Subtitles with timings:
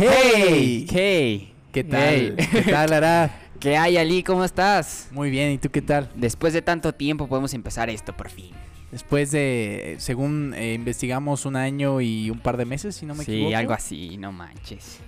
[0.00, 0.86] ¡Hey!
[0.88, 1.52] Hey.
[1.72, 2.36] ¿Qué tal?
[2.38, 2.48] Hey.
[2.52, 3.30] ¿Qué tal, Arad?
[3.60, 4.22] ¿Qué hay, Ali?
[4.22, 5.08] ¿Cómo estás?
[5.10, 6.08] Muy bien, ¿y tú qué tal?
[6.14, 8.52] Después de tanto tiempo podemos empezar esto por fin.
[8.92, 13.24] Después de, según eh, investigamos, un año y un par de meses, si no me
[13.24, 13.56] sí, equivoco.
[13.56, 15.00] algo así, no manches.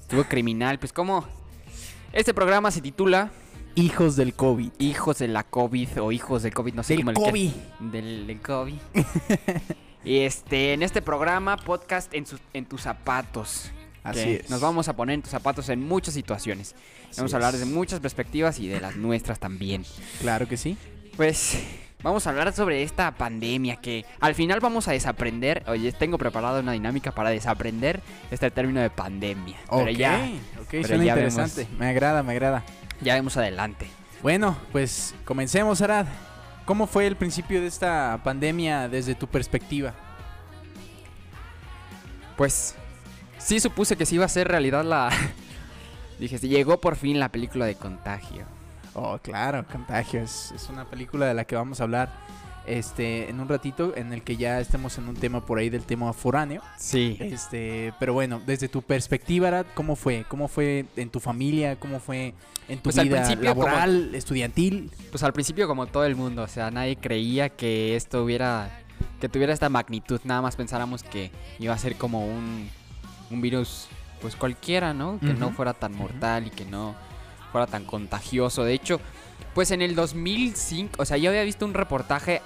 [0.00, 1.24] Estuvo criminal, pues ¿cómo?
[2.12, 3.30] Este programa se titula
[3.76, 4.72] Hijos del COVID.
[4.80, 7.50] Hijos de la COVID o Hijos del COVID, no sé Del cómo el que- COVID.
[7.92, 8.74] Del, del COVID.
[10.04, 13.70] y este, en este programa, podcast en, sus- en tus zapatos.
[14.04, 14.50] Así es.
[14.50, 16.74] Nos vamos a poner en tus zapatos en muchas situaciones.
[17.10, 19.84] Así vamos a hablar de muchas perspectivas y de las nuestras también.
[20.20, 20.76] Claro que sí.
[21.16, 21.58] Pues
[22.02, 25.64] vamos a hablar sobre esta pandemia que al final vamos a desaprender.
[25.68, 29.56] Oye, tengo preparada una dinámica para desaprender este término de pandemia.
[29.70, 31.66] Pero ok, ya, ok, pero suena ya interesante.
[31.78, 32.62] Me agrada, me agrada.
[33.00, 33.86] ya vemos adelante.
[34.22, 36.06] Bueno, pues comencemos, Arad.
[36.66, 39.94] ¿Cómo fue el principio de esta pandemia desde tu perspectiva?
[42.36, 42.74] Pues
[43.44, 45.10] sí supuse que sí iba a ser realidad la...
[46.18, 48.44] Dije, llegó por fin la película de contagio.
[48.94, 52.12] Oh, claro, Contagio es, es una película de la que vamos a hablar
[52.66, 55.82] este en un ratito en el que ya estemos en un tema por ahí del
[55.82, 56.62] tema foráneo.
[56.78, 57.16] Sí.
[57.20, 60.24] Este, pero bueno, desde tu perspectiva, Arad, ¿cómo fue?
[60.28, 61.74] ¿Cómo fue en tu familia?
[61.80, 62.34] ¿Cómo fue
[62.68, 64.92] en tu Pues al vida como- laboral, estudiantil?
[65.10, 68.70] Pues al principio como todo el mundo, o sea, nadie creía que esto hubiera,
[69.20, 72.70] que tuviera esta magnitud, nada más pensáramos que iba a ser como un,
[73.34, 73.88] un virus,
[74.22, 75.20] pues cualquiera, ¿no?
[75.20, 76.94] Que no fuera tan mortal y que no
[77.52, 78.64] fuera tan contagioso.
[78.64, 79.00] De hecho,
[79.54, 82.40] pues en el 2005, o sea, yo había visto un reportaje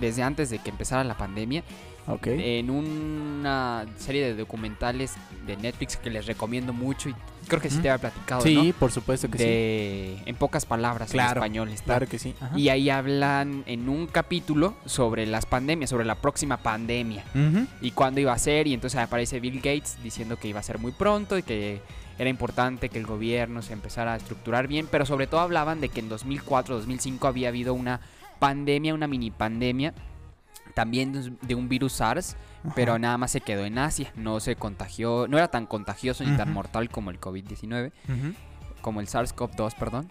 [0.00, 1.62] desde antes de que empezara la pandemia
[2.06, 2.26] Ok.
[2.28, 5.14] en una serie de documentales
[5.46, 7.14] de Netflix que les recomiendo mucho y
[7.46, 8.74] creo que sí te había platicado, sí, ¿no?
[8.74, 9.44] por supuesto que sí.
[9.44, 11.84] De, en pocas palabras Claro, en español está.
[11.84, 12.34] Claro que sí.
[12.40, 12.58] Ajá.
[12.58, 17.24] Y ahí hablan en un capítulo sobre las pandemias, sobre la próxima pandemia
[17.80, 18.66] y cuándo iba a ser.
[18.66, 21.80] Y entonces aparece Bill Gates diciendo que iba a ser muy pronto y que
[22.18, 24.88] era importante que el gobierno se empezara a estructurar bien.
[24.90, 28.00] Pero sobre todo hablaban de que en 2004, 2005 había habido una
[28.38, 29.94] pandemia, una mini pandemia.
[30.74, 32.36] También de un- virus SARS,
[32.74, 34.12] pero nada más se quedó en Asia.
[34.16, 38.34] No se contagió, no era tan contagioso ni tan mortal como el COVID-19, Ujú.
[38.80, 40.10] como el SARS-CoV-2, perdón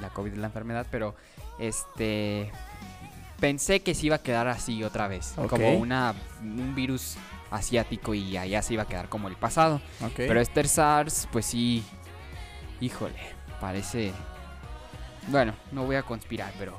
[0.00, 1.14] la COVID es la enfermedad, pero
[1.58, 2.50] este
[3.40, 7.16] pensé que se iba a quedar así otra vez, como una un virus
[7.50, 9.80] asiático y allá se iba a quedar como el pasado.
[10.16, 11.82] Pero este SARS, pues sí,
[12.80, 13.16] híjole,
[13.60, 14.12] parece
[15.28, 16.78] bueno, no voy a conspirar, pero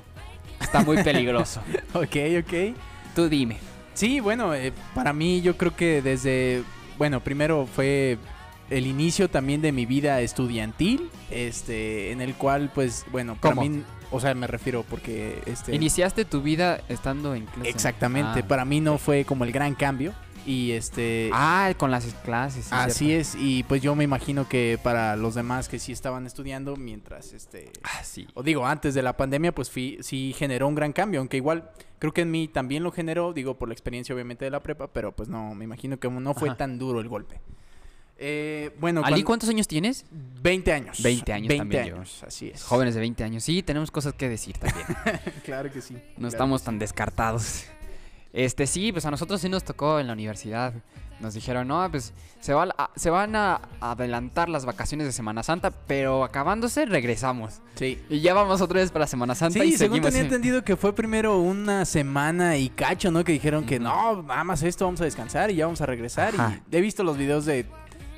[0.59, 1.62] está muy peligroso.
[1.94, 2.75] ok, ok.
[3.15, 3.57] Tú dime.
[3.93, 6.63] Sí, bueno, eh, para mí yo creo que desde,
[6.97, 8.17] bueno, primero fue
[8.69, 13.83] el inicio también de mi vida estudiantil, este, en el cual, pues, bueno, para mí,
[14.11, 17.69] o sea, me refiero porque, este, Iniciaste tu vida estando en clase.
[17.69, 18.47] exactamente, Ah.
[18.47, 20.13] para mí no fue como el gran cambio
[20.45, 22.66] y este, Ah, con las clases.
[22.66, 23.22] sí, así cierto.
[23.22, 27.33] es y pues yo me imagino que para los demás que sí estaban estudiando mientras,
[27.33, 28.28] este, Ah, sí.
[28.33, 31.72] o digo, antes de la pandemia, pues fui- sí generó un gran cambio, aunque igual
[32.00, 34.88] creo que en mí también lo generó, digo, por la experiencia obviamente de la prepa,
[34.94, 36.57] pero pues no, me imagino que no fue Ajá.
[36.57, 37.39] tan duro el golpe.
[38.17, 40.06] Eh, bueno, Ali, ¿cuántos años tienes?
[40.09, 41.03] 20 años.
[41.03, 41.95] 20 años también yo.
[41.95, 42.63] años, así es.
[42.63, 43.44] Jóvenes de 20 años.
[43.44, 44.85] Sí, tenemos cosas que decir también.
[45.44, 45.95] claro que sí.
[45.95, 47.66] No claro estamos tan descartados.
[48.35, 50.73] Este, sí, pues a nosotros sí nos tocó en la universidad.
[51.22, 55.41] Nos dijeron, no, pues se, va a- se van a adelantar las vacaciones de Semana
[55.44, 57.62] Santa, pero acabándose regresamos.
[57.75, 57.97] Sí.
[58.09, 60.07] Y ya vamos otra vez para Semana Santa Sí, y según seguimos.
[60.09, 63.24] tenía en- entendido que fue primero una semana y cacho, ¿no?
[63.24, 66.34] Que dijeron que no, nada más esto, vamos a descansar y ya vamos a regresar.
[66.34, 66.59] Ajá.
[66.69, 67.66] Y he visto los videos de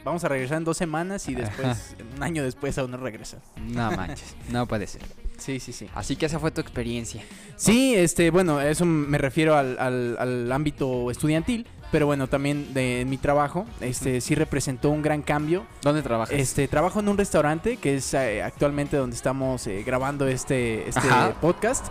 [0.03, 1.41] vamos a regresar en dos semanas y Ajá.
[1.45, 3.41] después, un año después aún no regresan.
[3.61, 5.03] No manches, no puede ser.
[5.37, 5.87] Sí, sí, sí.
[5.95, 7.21] Así que esa fue tu experiencia.
[7.55, 13.05] Sí, este, bueno, eso me refiero al, al- al ámbito estudiantil, pero bueno, también de
[13.07, 15.65] mi trabajo, este, sí representó un gran cambio.
[15.81, 16.37] ¿Dónde trabajas?
[16.37, 20.99] Este, trabajo en un restaurante que es eh, actualmente donde estamos eh, grabando este, este
[21.07, 21.33] Ajá.
[21.39, 21.87] podcast.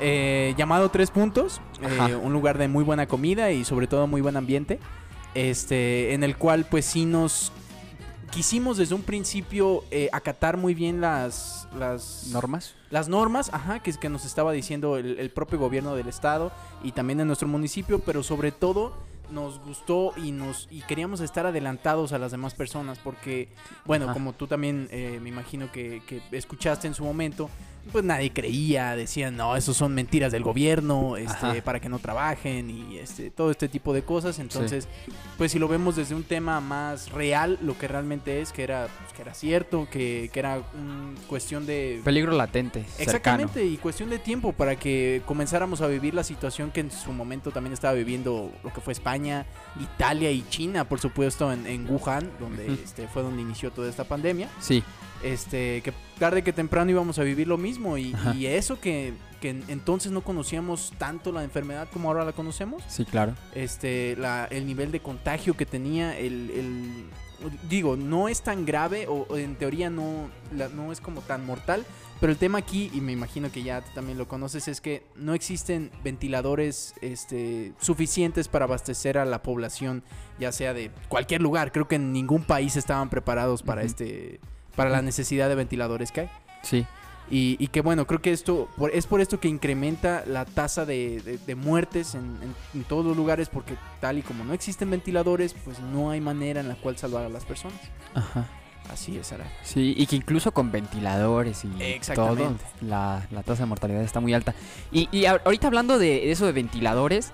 [0.00, 1.60] eh, llamado Tres Puntos,
[2.22, 4.78] un lugar de muy buena comida y sobre todo muy buen ambiente,
[5.34, 7.50] este, en el cual pues sí nos
[8.30, 12.74] quisimos desde un principio eh, acatar muy bien las, las ¿Normas?
[12.90, 16.52] las normas, ajá, que que nos estaba diciendo el, el propio gobierno del estado
[16.82, 18.92] y también de nuestro municipio, pero sobre todo
[19.30, 23.48] nos gustó y nos y queríamos estar adelantados a las demás personas porque,
[23.84, 24.14] bueno, Ajá.
[24.14, 27.50] como tú también eh, me imagino que, que escuchaste en su momento,
[27.92, 31.62] pues nadie creía, decían, no, esos son mentiras del gobierno, este, Ajá.
[31.64, 34.38] para que no trabajen y este, todo este tipo de cosas.
[34.38, 34.88] Entonces,
[35.36, 38.88] pues si lo vemos desde un tema más real, lo que realmente es, que era,
[38.98, 42.00] pues, que era cierto, que, que era un cuestión de...
[42.04, 42.84] Peligro latente.
[42.98, 47.12] Exactamente, y cuestión de tiempo para que comenzáramos a vivir la situación que en su
[47.12, 49.46] momento también estaba viviendo lo que fue España España,
[49.80, 54.04] Italia y China, por supuesto, en, en Wuhan, donde este, fue donde inició toda esta
[54.04, 54.48] pandemia.
[54.60, 54.82] Sí,
[55.22, 57.98] Este, que tarde que temprano íbamos a vivir lo mismo.
[57.98, 58.14] Y,
[58.46, 62.82] eso que, que en- entonces no conocíamos tanto la enfermedad como ahora la conocemos.
[62.88, 63.34] sí, claro.
[63.54, 67.04] Este, la, el nivel de contagio que tenía, el, el-
[67.68, 71.44] digo, no es tan grave o, o en teoría no, la- no es como tan
[71.44, 71.84] mortal,
[72.20, 75.04] pero el tema aquí, y me imagino que ya tú también lo conoces, es que
[75.16, 80.02] no existen ventiladores este, suficientes para abastecer a la población,
[80.38, 81.70] ya sea de cualquier lugar.
[81.72, 84.40] Creo que en ningún país estaban preparados para este,
[84.76, 86.30] para la necesidad de ventiladores que hay.
[86.62, 86.86] Sí.
[87.30, 90.86] Y, y que bueno, creo que esto por- es por esto que incrementa la tasa
[90.86, 94.54] de, de- de muertes en, en- en todos los lugares, porque tal y como no
[94.54, 97.78] existen ventiladores, pues no hay manera en la cual salvar a las personas.
[98.14, 98.48] Ajá.
[98.92, 99.44] Así es, Ara.
[99.62, 101.68] Sí, y que incluso con ventiladores y
[102.14, 104.54] todo, la, la tasa de mortalidad está muy alta.
[104.90, 107.32] Y, y ahorita hablando de eso de ventiladores,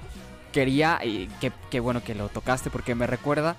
[0.53, 3.56] quería eh, que, que bueno que lo tocaste porque me recuerda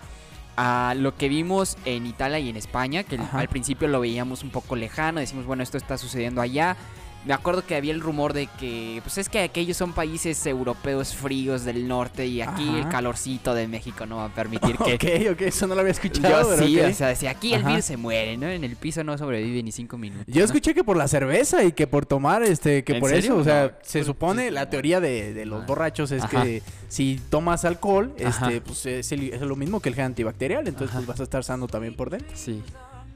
[0.58, 3.40] a lo que vimos en Italia y en España, que Ajá.
[3.40, 6.78] al principio lo veíamos un poco lejano, decimos, bueno, esto está sucediendo allá.
[7.26, 11.16] Me acuerdo que había el rumor de que, pues es que aquellos son países europeos
[11.16, 12.78] fríos del norte y aquí Ajá.
[12.78, 14.94] el calorcito de México no va a permitir que...
[15.30, 16.56] Ok, ok, eso no lo había escuchado.
[16.56, 18.48] Yo sí, o sea, si aquí el virus se muere, ¿no?
[18.48, 20.26] En el piso no sobrevive ni cinco minutos.
[20.28, 20.46] Yo ¿no?
[20.46, 23.32] escuché que por la cerveza y que por tomar, este, que ¿En por serio?
[23.34, 25.66] eso, o sea, No, se por- supone sí, la teoría de, de los Ah.
[25.66, 26.44] borrachos es Ajá.
[26.44, 30.68] que si tomas alcohol, este, pues es, el- es lo mismo que el gel antibacterial,
[30.68, 32.30] entonces pues vas a estar sano también por dentro.
[32.36, 32.62] Sí.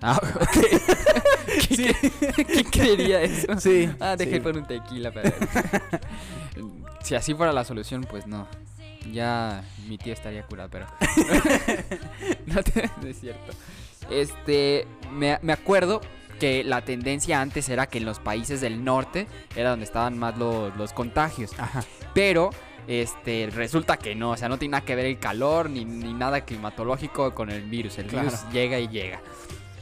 [0.02, 0.20] Ah,
[1.68, 1.94] ¿Qué,
[2.46, 3.60] ¿Quién creería eso?
[3.60, 3.90] Sí.
[4.00, 4.40] Ah, dejé sí.
[4.40, 5.32] por un tequila, pero...
[7.04, 8.48] si así fuera la solución, pues no.
[9.12, 10.86] Ya mi tío estaría curado, pero...
[12.46, 13.54] no, te- no es cierto.
[14.10, 16.02] Este, me, me acuerdo
[16.40, 20.38] que la tendencia antes era que en los países del norte era donde estaban más
[20.38, 21.52] los, los contagios.
[21.58, 21.84] Ajá.
[22.14, 22.50] Pero
[22.88, 26.14] este resulta que no, o sea, no tiene nada que ver el calor ni, ni
[26.14, 27.98] nada climatológico con el virus.
[27.98, 28.28] El Claro.
[28.30, 29.22] virus llega y llega.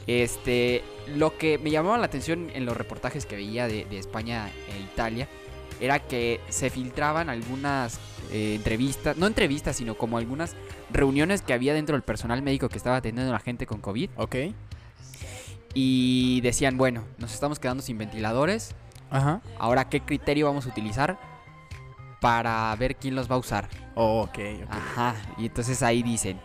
[0.08, 0.82] Este,
[1.14, 4.80] lo que me llamaba la atención en los reportajes que veía de, de España e
[4.80, 5.28] Italia
[5.80, 8.00] era que se filtraban algunas
[8.32, 10.56] eh, entrevistas, no entrevistas, sino como algunas
[10.90, 14.10] reuniones que había dentro del personal médico que estaba atendiendo a la gente con COVID
[14.16, 14.34] Ok.
[15.74, 18.74] y decían, bueno, nos estamos quedando sin ventiladores,
[19.10, 19.40] Ajá.
[19.58, 21.18] ahora qué criterio vamos a utilizar
[22.20, 23.68] para ver quién los va a usar.
[23.94, 24.70] Oh, ok, ok.
[24.70, 26.40] Ajá, y entonces ahí dicen,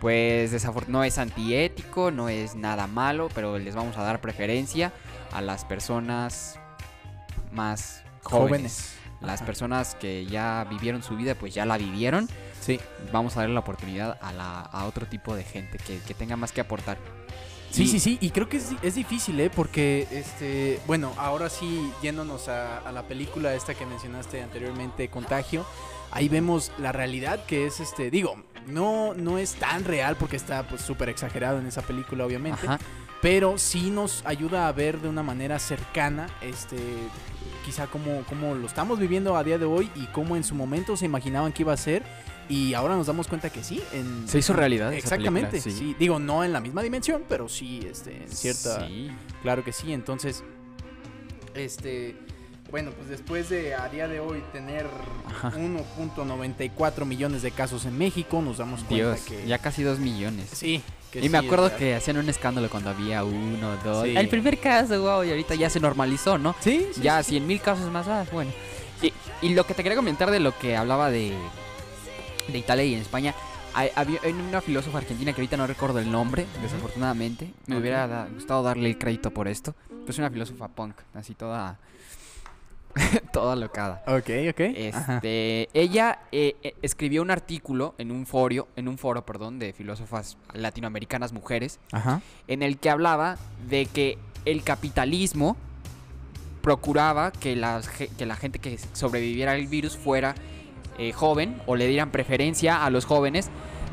[0.00, 0.52] pues
[0.88, 4.92] no es antiético, no es nada malo, pero les vamos a dar preferencia
[5.32, 6.58] a las personas
[7.52, 8.72] más jóvenes.
[8.72, 8.92] Jóvenes.
[9.22, 9.46] Las Ajá.
[9.46, 12.28] personas que ya vivieron su vida, pues ya la vivieron.
[12.60, 12.78] Sí.
[13.12, 16.36] Vamos a darle la oportunidad a, la, a otro tipo de gente que, que tenga
[16.36, 16.98] más que aportar.
[17.70, 19.50] Sí, Y- sí, sí, y creo que es, di- es difícil, ¿eh?
[19.50, 25.64] Porque, este, bueno, ahora sí, yéndonos a, a la película esta que mencionaste anteriormente, Contagio,
[26.16, 30.66] ahí vemos la realidad que es, este, digo, no, no es tan real porque está
[30.66, 32.78] pues súper exagerado en esa película, obviamente, Ajá.
[33.20, 36.78] pero sí nos ayuda a ver de una manera cercana, este,
[37.66, 40.96] quizá cómo, cómo lo estamos viviendo a día de hoy y cómo en su momento
[40.96, 42.02] se imaginaban que iba a ser.
[42.48, 43.82] Y ahora nos damos cuenta que sí.
[43.92, 45.50] En, Se hizo realidad esa Exactamente.
[45.50, 45.78] película, sí.
[45.78, 45.96] sí.
[45.98, 48.86] Digo, no en la misma dimensión, pero sí, este, en cierta.
[48.86, 49.10] Sí.
[49.42, 49.92] Claro que sí.
[49.92, 50.44] Entonces,
[51.54, 52.16] este.
[52.70, 54.86] Bueno, pues después de a día de hoy tener
[55.28, 55.52] Ajá.
[55.52, 59.46] 1.94 millones de casos en México, nos damos cuenta Dios, que.
[59.46, 60.48] ya casi dos millones.
[60.52, 60.82] Sí.
[61.10, 64.04] que Y me acuerdo que hacían un escándalo cuando había uno, dos.
[64.04, 64.16] Sí.
[64.16, 66.54] El primer caso, wow, y ahorita ya se normalizó, ¿no?
[66.60, 67.30] Sí, sí, ya sí.
[67.30, 68.50] 100 mil casos más, ah, bueno.
[69.02, 71.34] Y, y lo que te quería comentar de lo que hablaba de,
[72.48, 73.34] de Italia y en España,
[73.74, 74.18] hay, había
[74.48, 77.48] una filósofa argentina que ahorita no recuerdo el nombre, desafortunadamente.
[77.66, 79.74] Me hubiera da- gustado darle el crédito por esto.
[79.88, 81.78] Pero es una filósofa punk, así toda.
[83.32, 84.02] toda locada.
[84.06, 84.60] Ok, ok.
[84.94, 85.14] Ajá.
[85.16, 89.72] Este, ella eh, eh, escribió un artículo en un foro, en un foro, perdón, de
[89.72, 92.20] filósofas latinoamericanas mujeres, Ajá.
[92.48, 93.36] en el que hablaba
[93.68, 95.56] de que el capitalismo
[96.62, 97.54] procuraba que,
[97.96, 100.34] ge- que la gente que sobreviviera al virus fuera
[100.98, 103.50] eh, joven o le dieran preferencia a los jóvenes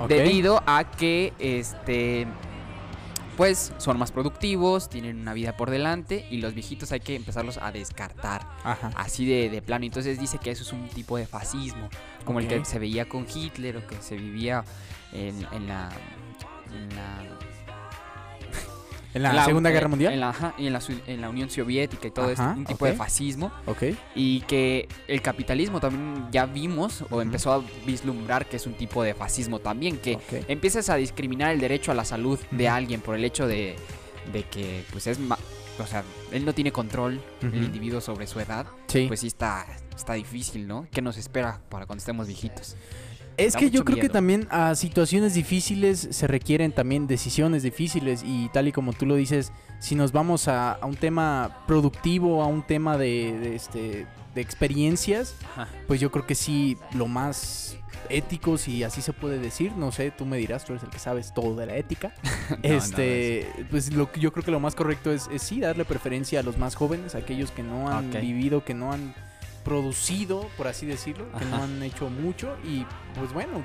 [0.08, 2.26] debido a que este
[3.38, 7.58] pues son más productivos, tienen una vida por delante y los viejitos hay que empezarlos
[7.58, 8.92] a descartar Ajá.
[8.96, 9.86] así de, de plano.
[9.86, 11.90] Entonces dice que eso es un tipo de fascismo,
[12.26, 14.64] como el que se veía con Hitler o que se vivía
[15.12, 15.90] en, en la...
[16.74, 17.24] En la,
[19.14, 20.14] En la, la- Segunda Guerra Mundial.
[20.14, 22.86] En la, ajá, y en la, en la Unión Soviética y todo Ajá, un tipo
[22.86, 23.52] de fascismo.
[23.66, 23.84] Ok.
[24.16, 29.04] Y que el capitalismo también ya vimos o empezó a vislumbrar que es un tipo
[29.04, 30.46] de fascismo también, que ok.
[30.48, 33.76] empiezas a discriminar el derecho a la salud de alguien por el hecho de,
[34.32, 35.20] de que pues es...
[35.20, 35.38] ma-
[35.80, 39.06] o sea, él no tiene control, el individuo, sobre su edad Sí.
[39.08, 39.66] pues sí está,
[39.96, 40.86] está difícil, ¿no?
[40.92, 42.76] ¿Qué nos espera para cuando estemos viejitos?
[43.38, 48.24] Es Da que yo creo que también a situaciones difíciles se requieren también decisiones difíciles
[48.26, 52.42] y tal y como tú lo dices, si nos vamos a, a un tema productivo,
[52.44, 55.68] a un tema de, de, este, de experiencias, Ajá.
[55.88, 57.78] pues yo creo que sí, lo más
[58.10, 61.00] ético, si así se puede decir, no sé, tú me dirás, tú eres el que
[61.00, 62.14] sabes todo de la ética.
[62.50, 65.86] no, este, pues lo que yo creo que lo más correcto es, es sí darle
[65.86, 69.14] preferencia a los más jóvenes, a aquellos que no han vivido, que no han
[69.64, 72.86] producido, por así decirlo, que no han hecho mucho y
[73.18, 73.62] pues bueno,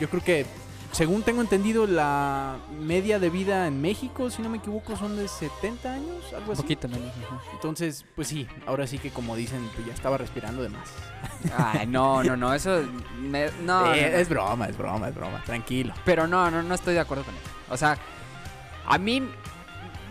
[0.00, 0.46] yo creo que
[0.92, 5.28] según tengo entendido la media de vida en México, si no me equivoco, son de
[5.28, 6.62] 70 años, algo Un así.
[6.62, 7.10] poquito menos.
[7.26, 7.40] ajá.
[7.52, 10.88] Entonces, pues sí, ahora sí que como dicen, pues ya estaba respirando de más.
[11.58, 12.82] Ay, no, no, no, eso.
[13.20, 14.16] me- no, no, Eh, no.
[14.18, 15.92] Es broma, es broma, es broma, tranquilo.
[16.06, 17.44] Pero no, no, no estoy de acuerdo con eso.
[17.68, 17.98] O sea,
[18.86, 19.22] a mí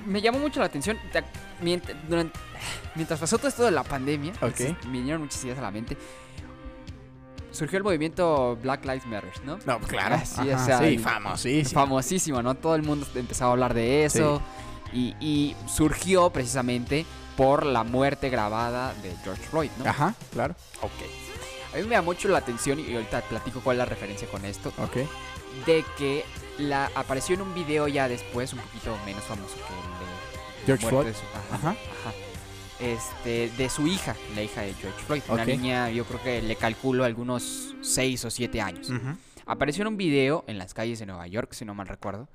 [0.05, 0.99] me llamó mucho la atención.
[1.59, 2.39] Te- mient- durante-
[2.95, 4.33] mientras pasó todo esto de la pandemia,
[4.85, 5.97] me vinieron muchas ideas a la mente.
[7.51, 9.57] Surgió el movimiento Black Lives Matter, ¿no?
[9.65, 10.15] No, pues claro.
[10.15, 11.81] Ajá, o sea, sí, el- famosísimo.
[11.81, 12.55] Famosísimo, ¿no?
[12.55, 14.41] Todo el mundo empezaba a hablar de eso.
[14.93, 19.89] Y, y surgió precisamente por la muerte grabada de George Floyd, ¿no?
[19.89, 20.55] Ajá, claro.
[20.81, 21.73] Ok.
[21.73, 24.45] A mí me da mucho la atención, y ahorita platico cuál es la referencia con
[24.45, 24.97] esto, Ok.
[25.65, 26.23] de que
[26.57, 29.61] la apareció en un video ya después, un poquito menos famoso que
[30.67, 31.05] George Floyd.
[31.07, 31.69] de su- ajá, Ajá.
[31.69, 32.13] ajá.
[32.79, 35.21] Este, de su hija, la hija de George Floyd.
[35.29, 38.91] Una niña, yo creo que le calculo algunos 6 o 7 años.
[39.47, 42.27] Apareció en un video en las calles de Nueva York, si no mal recuerdo,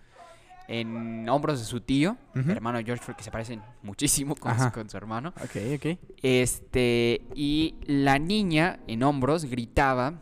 [0.67, 2.51] en hombros de su tío, Ujú.
[2.51, 5.33] hermano de George Floyd, que se parecen muchísimo con, su, con su hermano.
[5.45, 5.99] Ok, ok.
[6.23, 10.15] Este, y la niña en hombros gritaba,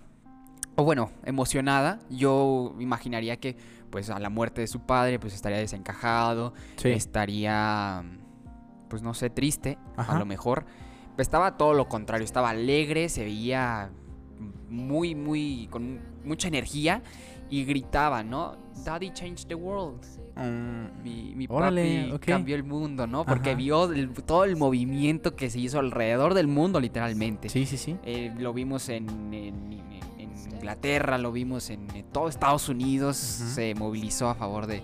[0.76, 2.00] o bueno, emocionada.
[2.11, 3.57] Yo imaginaría que,
[3.91, 6.91] pues, a la muerte de su padre, pues estaría desencajado, Sí.
[6.91, 8.03] estaría,
[8.89, 10.17] pues, no sé, triste, Ajá.
[10.17, 10.65] a lo mejor.
[11.17, 13.91] Pero estaba todo lo contrario, estaba alegre, se veía
[14.69, 17.03] muy, muy, con mucha energía
[17.51, 18.57] y gritaba, ¿no?
[18.85, 20.05] Daddy changed the world.
[20.41, 23.25] Mi, mi Órale, papi cambió el mundo, ¿no?
[23.25, 23.59] Porque Ajá.
[23.59, 27.49] vio el- todo el movimiento que se hizo alrededor del mundo, literalmente.
[27.49, 27.97] sí, sí, sí.
[28.05, 33.17] Eh, lo vimos en, en- en- en Inglaterra, lo vimos en, en todo Estados Unidos,
[33.17, 34.83] se movilizó a favor de,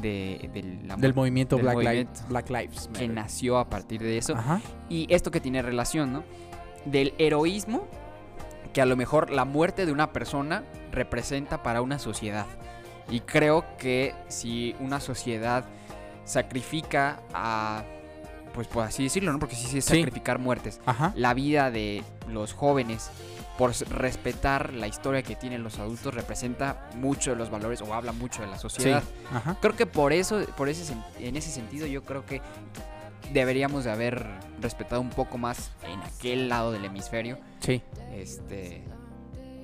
[0.00, 4.16] de, de la Del movimiento del Black, movimiento Black Lives que nació a partir de
[4.18, 4.34] eso.
[4.34, 4.60] Ajá.
[4.88, 6.24] Y esto que tiene relación, ¿no?
[6.86, 7.86] Del heroísmo
[8.72, 12.46] que a lo mejor la muerte de una persona representa para una sociedad.
[13.10, 15.64] Y creo que si una sociedad
[16.24, 17.82] sacrifica a,
[18.54, 19.38] pues por así decirlo, ¿no?
[19.38, 19.96] Porque sí, sí es Sí.
[19.96, 21.12] sacrificar muertes, Ajá.
[21.16, 23.10] la vida de los jóvenes
[23.58, 28.12] por respetar la historia que tienen los adultos representa mucho de los valores o habla
[28.12, 28.62] mucho de la Sí.
[28.62, 29.02] sociedad.
[29.32, 29.58] Ajá.
[29.60, 32.40] Creo que por eso, por ese, en ese sentido, yo creo que
[33.32, 34.26] deberíamos de haber
[34.60, 37.82] respetado un poco más en aquel lado del hemisferio, Sí.
[38.14, 38.84] este,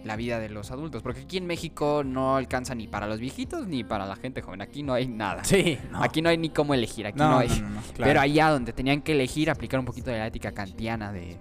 [0.05, 3.67] la vida de los adultos, porque aquí en México no alcanza ni para los viejitos
[3.67, 4.63] ni para la gente joven.
[4.63, 5.45] Aquí no hay nada.
[5.45, 5.79] Sí.
[5.91, 6.03] No.
[6.03, 7.07] Aquí no hay ni cómo elegir.
[7.07, 7.49] Aquí no, no, hay.
[7.49, 7.83] no, claro.
[7.97, 11.37] Pero allá donde tenían que elegir, aplicar un poquito de la ética kantiana de,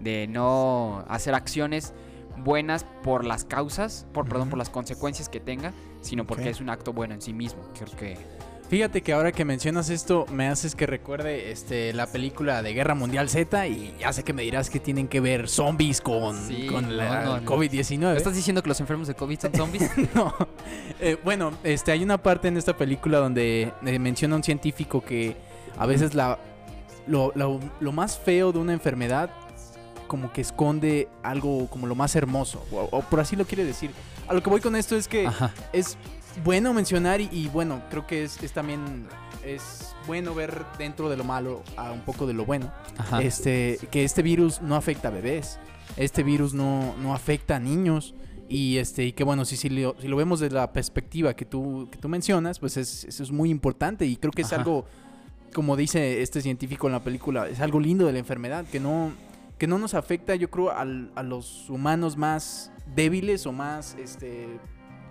[0.00, 1.94] de no hacer acciones
[2.38, 6.70] buenas por las causas, por perdón, por las consecuencias que tenga, sino porque es un
[6.70, 7.62] acto bueno en sí mismo.
[7.74, 8.16] Creo que
[8.68, 12.96] Fíjate que ahora que mencionas esto, me haces que recuerde este, la película de Guerra
[12.96, 16.66] Mundial Z y ya sé que me dirás que tienen que ver zombies con, Sí,
[16.66, 17.46] con la no, no, no.
[17.48, 18.16] COVID-19.
[18.16, 19.88] ¿Estás diciendo que los enfermos de COVID son zombies?
[20.14, 20.34] No.
[20.98, 25.36] Eh, bueno, este, hay una parte en esta película donde eh, menciona un científico que
[25.78, 26.38] a veces la,
[27.06, 29.30] lo, lo- lo más feo de una enfermedad
[30.08, 33.90] como que esconde algo como lo más hermoso, o, o por así lo quiere decir.
[34.28, 35.52] A lo que voy con esto es que Ajá.
[35.72, 35.96] es
[36.44, 39.06] bueno mencionar y, y bueno, creo que es, es también
[39.44, 42.72] es bueno ver dentro de lo malo a un poco de lo bueno.
[42.98, 43.22] Ajá.
[43.22, 45.58] Este, que este virus no afecta a bebés.
[45.96, 48.14] Este virus no, no afecta a niños.
[48.48, 51.44] Y este, y que bueno, si, si, lo, si lo vemos desde la perspectiva que
[51.44, 54.06] tú, que tú mencionas, pues es, eso es muy importante.
[54.06, 54.62] Y creo que es Ajá.
[54.62, 54.84] algo,
[55.52, 59.10] como dice este científico en la película, es algo lindo de la enfermedad, que no,
[59.58, 64.46] que no nos afecta, yo creo, al- a los humanos más débiles o más este,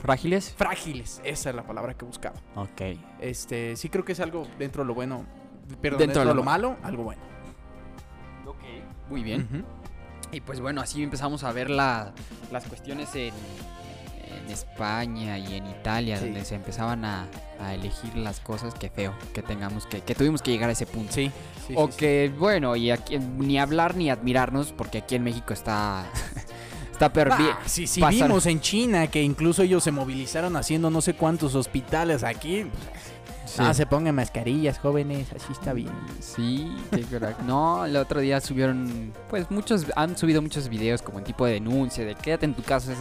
[0.05, 0.53] ¿Frágiles?
[0.57, 1.21] frágiles.
[1.23, 2.35] Esa es la palabra que buscaba.
[2.55, 2.81] Ok.
[3.19, 5.25] Este, sí creo que es algo dentro de lo bueno,
[5.81, 7.21] perdón, Dentro dentro, de lo lo malo, algo bueno.
[9.09, 9.47] Muy bien.
[9.51, 9.63] Ujú.
[10.31, 12.11] Y pues bueno, así empezamos a ver la-
[12.51, 13.31] las cuestiones en,
[14.27, 16.25] en España y en Italia, Sí.
[16.25, 17.27] donde se empezaban a,
[17.59, 18.73] a elegir las cosas.
[18.73, 21.13] Qué feo que tengamos que, que tuvimos que llegar a ese punto.
[21.13, 21.31] Sí.
[21.67, 21.97] sí, o sí, sí.
[21.99, 26.05] que, bueno, y aquí ni hablar ni admirarnos, porque aquí en México está,
[26.95, 27.11] está.
[27.31, 31.13] Ah, Bien, sí, sí, vimos en China que incluso ellos se movilizaron haciendo no sé
[31.13, 32.65] cuántos hospitales aquí.
[33.45, 33.57] Sí.
[33.59, 35.93] Ah, se pongan mascarillas, jóvenes, así está bien.
[36.19, 37.41] Sí, qué crack.
[37.43, 41.53] No, el otro día subieron, pues muchos, han subido muchos videos como en tipo de
[41.53, 42.93] denuncia, de quédate en tu casa.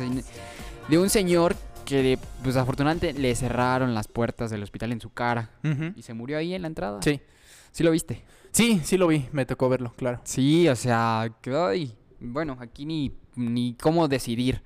[0.89, 5.51] de un señor que pues afortunadamente le cerraron las puertas del hospital en su cara
[5.97, 7.01] y se murió ahí en la entrada.
[7.03, 7.21] Sí.
[7.73, 8.23] ¿Sí lo viste?
[8.53, 10.21] Sí, sí lo vi, me tocó verlo, claro.
[10.23, 14.62] Sí, o sea, que, ay, bueno, aquí ni, ni cómo decidir.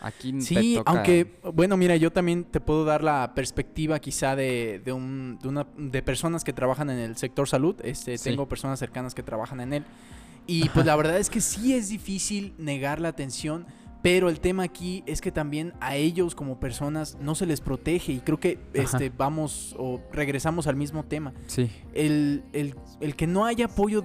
[0.00, 4.36] Aquí te Sí, toca- aunque, bueno, mira, yo también te puedo dar la perspectiva quizá
[4.36, 7.76] de, de, un, de, una, de personas que trabajan en el sector salud.
[7.82, 8.24] Este, Sí.
[8.30, 9.84] Tengo personas cercanas que trabajan en él.
[10.46, 13.64] Y pues la verdad es que sí es difícil negar la atención,
[14.02, 18.12] pero el tema aquí es que también a ellos como personas no se les protege
[18.12, 18.82] y creo que Ajá.
[18.98, 21.32] este, vamos o regresamos al mismo tema.
[21.46, 24.04] Sí, el, el- el que no haya apoyo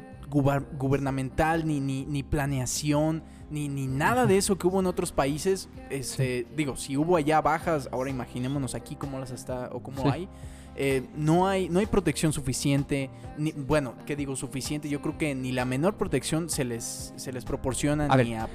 [0.77, 5.69] gubernamental, ni, ni, ni planeación, ni, ni nada de eso que hubo en otros países,
[5.89, 10.09] este, digo, si hubo allá bajas, ahora imaginémonos aquí cómo las está o cómo Sí.
[10.11, 10.29] hay.
[10.81, 14.87] Eh, no hay no hay protección suficiente, ni, bueno, ¿qué digo suficiente?
[14.87, 18.39] Yo creo que ni la menor protección se les, se les proporciona A ni ver,
[18.41, 18.47] a...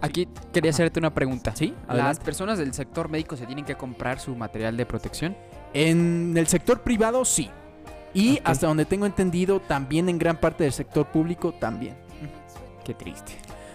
[0.00, 0.76] Aquí quería Ajá.
[0.76, 1.54] hacerte una pregunta.
[1.56, 1.74] ¿Sí?
[1.88, 5.36] ¿Las personas del sector médico se tienen que comprar su material de protección?
[5.74, 7.48] En el sector privado, sí.
[8.14, 11.96] Y hasta donde tengo entendido, también en gran parte del sector público, también.
[12.84, 13.32] Qué triste.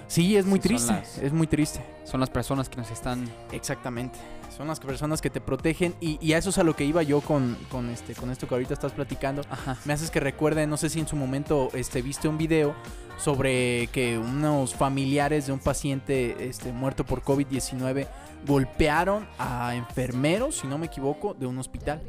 [0.07, 1.81] Sí, es muy triste, las- es muy triste.
[2.05, 3.29] Son las personas que nos están...
[3.51, 4.17] Exactamente.
[4.55, 7.03] Son las personas que te protegen y, y a eso es a lo que iba
[7.03, 9.43] yo con, con, este, con esto que ahorita estás platicando.
[9.49, 9.77] Ajá.
[9.85, 12.73] Me haces que recuerde, no sé si en su momento este, viste un video
[13.17, 18.07] sobre que unos familiares de un paciente este, muerto por COVID-19
[18.47, 22.01] golpearon a enfermeros, si no me equivoco, de un hospital.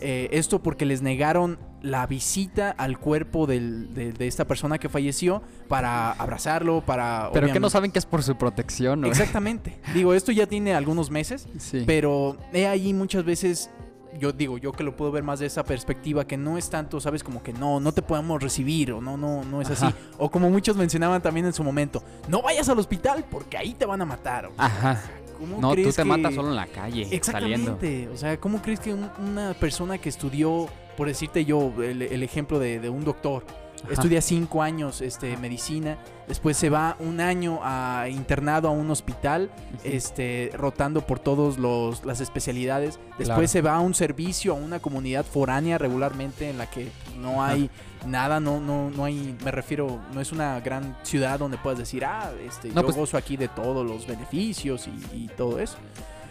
[0.00, 4.88] Eh, esto porque les negaron la visita al cuerpo del- de, de esta persona que
[4.88, 7.30] falleció para abrazarlo, para...
[7.32, 9.06] Pero que no saben que es por su protección, ¿no?
[9.08, 9.78] Exactamente.
[9.94, 11.84] Digo, esto ya tiene algunos meses, Sí.
[11.86, 13.70] pero he ahí muchas veces,
[14.18, 17.00] yo digo, yo que lo puedo ver más de esa perspectiva, que no es tanto,
[17.00, 19.86] sabes, como que no, no te podemos recibir, o no, no, no es así.
[20.18, 23.86] O como muchos mencionaban también en su momento, no vayas al hospital porque ahí te
[23.86, 24.46] van a matar.
[24.46, 25.00] o- Ajá.
[25.38, 27.72] ¿Cómo No, tú te que- matas solo en la calle, saliendo.
[27.74, 28.08] Exactamente.
[28.12, 32.22] O sea, ¿cómo crees que un- una persona que estudió, por decirte yo, el, el
[32.22, 33.44] ejemplo de, de un doctor,
[33.84, 33.92] Ajá.
[33.92, 39.50] estudia cinco años este, medicina, después se va un año a internado a un hospital,
[39.84, 41.58] este, rotando por todas
[42.04, 42.98] las especialidades.
[43.18, 43.48] Después Claro.
[43.48, 47.70] se va a un servicio, a una comunidad foránea regularmente en la que no hay
[48.06, 52.04] nada, no, no, no hay, me refiero, no es una gran ciudad donde puedas decir,
[52.04, 55.76] ah, este, No, yo pues- gozo aquí de todos los beneficios y, y todo eso.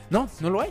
[0.10, 0.70] No, no lo hay.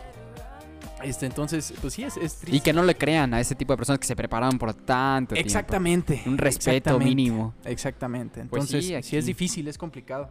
[1.02, 2.56] Este, entonces, pues sí, es, es triste.
[2.56, 5.34] Y que no le crean a ese tipo de personas que se prepararon por tanto
[5.34, 5.46] tiempo.
[5.46, 6.22] Exactamente.
[6.24, 7.54] Un respeto exactamente, mínimo.
[7.64, 8.44] Exactamente.
[8.48, 10.30] Pues Entonces, sí, sí, aquí- es difícil, es complicado.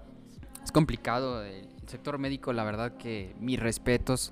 [0.64, 1.44] Es complicado.
[1.44, 4.32] El sector médico, la verdad que mis respetos.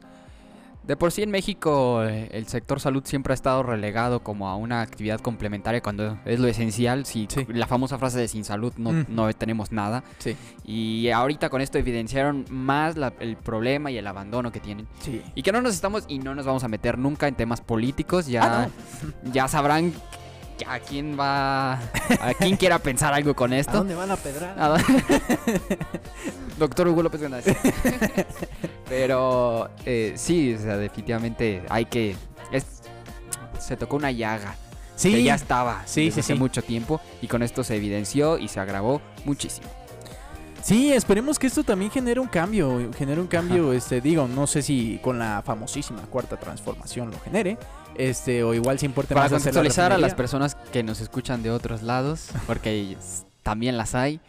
[0.83, 4.55] De por sí en México eh, el sector salud siempre ha estado relegado como a
[4.55, 7.05] una actividad complementaria cuando es lo esencial.
[7.05, 7.45] Si Sí.
[7.49, 9.05] La famosa frase de sin salud no, Mm.
[9.09, 10.03] no tenemos nada.
[10.17, 10.35] Sí.
[10.65, 14.87] Y ahorita con esto evidenciaron más la- el problema y el abandono que tienen.
[15.01, 15.21] Sí.
[15.35, 18.25] Y que no nos estamos y no nos vamos a meter nunca en temas políticos.
[18.25, 18.67] Ya, Ah,
[19.31, 19.93] ya sabrán
[20.67, 23.73] a quién va, a quién quiera pensar algo con ¿A esto.
[23.77, 24.55] dónde van a pedrar?
[24.59, 24.77] ¿A?
[26.57, 27.57] Doctor Hugo López Hernández.
[28.89, 32.15] Pero eh, sí, o sea, definitivamente hay que.
[32.51, 32.81] es-
[33.59, 34.55] se tocó una llaga
[34.95, 36.39] Sí, que ya estaba Sí, desde sí, hace sí.
[36.39, 39.67] mucho tiempo y con esto se evidenció y se agravó muchísimo.
[40.61, 42.91] sí, esperemos que esto también genere un cambio.
[42.97, 47.57] Genere un cambio, este, digo, no sé si con la famosísima cuarta transformación lo genere.
[47.95, 51.01] Este, o igual si importa Para más hacer la contextualizar a las personas que nos
[51.01, 52.95] escuchan de otros lados, porque
[53.43, 54.19] también las hay,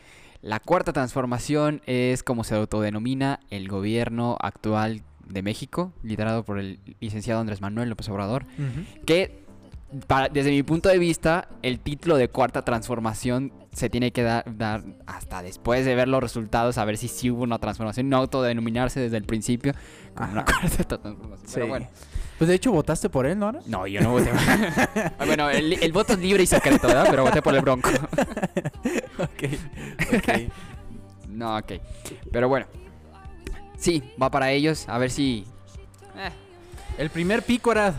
[0.42, 6.80] la cuarta transformación es como se autodenomina el gobierno actual de México, liderado por el
[7.00, 9.04] licenciado Andrés Manuel López Obrador, Ujú.
[9.06, 9.40] que
[10.06, 14.44] para- desde mi punto de vista el título de cuarta transformación se tiene que dar,
[14.58, 18.16] dar hasta después de ver los resultados, a ver si sí hubo una transformación, no
[18.18, 19.72] autodenominarse desde el principio
[20.14, 21.48] como una cuarta transformación.
[21.54, 21.68] Pero Sí.
[21.70, 21.86] bueno.
[22.38, 23.52] Pues de hecho votaste por él, ¿no?
[23.66, 24.30] No, yo no voté.
[25.18, 27.06] Ah, bueno, el, el voto es libre y secreto, ¿verdad?
[27.10, 27.88] Pero voté por el Bronco.
[29.18, 29.44] ok.
[30.16, 30.28] Ok.
[31.28, 31.72] No, ok.
[32.32, 32.66] Pero bueno.
[33.78, 34.88] Sí, va para ellos.
[34.88, 35.44] A ver si.
[36.16, 36.30] eh,
[36.98, 37.94] El primer pico, Arad,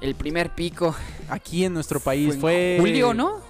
[0.00, 0.94] el primer pico.
[1.28, 2.76] aquí en nuestro país en fue...
[2.80, 3.40] Julio, ¿no?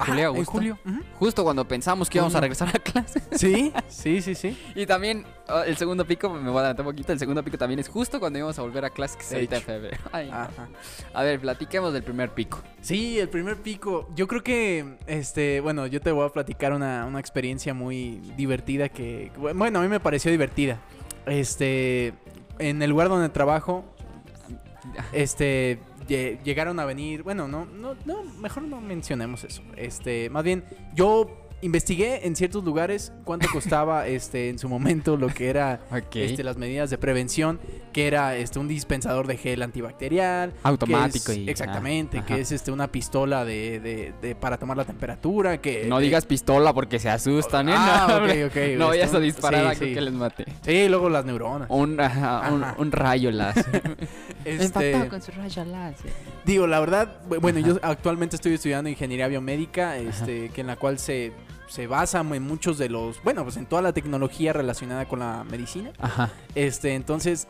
[0.00, 0.78] Ajá, Julio, en julio.
[1.18, 3.20] Justo cuando pensamos que íbamos a regresar a clase.
[3.32, 4.58] Sí, sí, sí, sí.
[4.74, 7.12] Y también oh, el segundo pico, me voy a adelantar un poquito.
[7.12, 9.38] El segundo pico también es justo cuando íbamos a volver a clase, que es De
[9.40, 9.60] en hecho.
[9.60, 9.98] febrero.
[10.12, 10.36] Ay, no.
[10.36, 10.68] Ajá.
[11.12, 12.60] A ver, platiquemos del primer pico.
[12.80, 14.08] Sí, el primer pico.
[14.16, 18.88] Yo creo que, este, bueno, yo te voy a platicar una, una experiencia muy divertida
[18.88, 20.78] que, bueno, a mí me pareció divertida.
[21.26, 22.14] Este,
[22.58, 23.84] en el lugar donde trabajo,
[25.12, 25.78] este,
[26.10, 29.62] llegaron a venir, bueno, no, no, no, mejor no mencionemos eso.
[29.76, 35.28] Este, más bien, yo investigué en ciertos lugares cuánto costaba este en su momento lo
[35.28, 35.80] que era
[36.14, 37.60] este, las medidas de prevención,
[37.92, 42.34] que era este un dispensador de gel antibacterial, que Automático es- y- exactamente, ah, que
[42.34, 42.42] ajá.
[42.42, 46.24] es este una pistola de, de- de- para tomar la temperatura, que No de- digas
[46.26, 47.74] pistola porque se asustan, ¿eh?
[47.76, 48.20] Ah,
[48.78, 49.94] no, vayas a disparar sí, a sí.
[49.94, 50.44] que les mate.
[50.62, 51.68] Sí, luego las neuronas.
[51.70, 52.74] Un, ajá, un, Ajá.
[52.78, 53.96] un rayo láser.
[54.44, 56.10] Este, con su rayo láser.
[56.46, 57.68] Digo, la verdad, bu- bueno, Ajá.
[57.68, 61.32] yo actualmente estoy estudiando ingeniería biomédica, este, que en la cual se,
[61.70, 65.44] se basa en muchos de los, bueno, pues en toda la tecnología relacionada con la
[65.44, 65.92] medicina.
[65.98, 66.30] Ajá.
[66.54, 67.46] Este, entonces,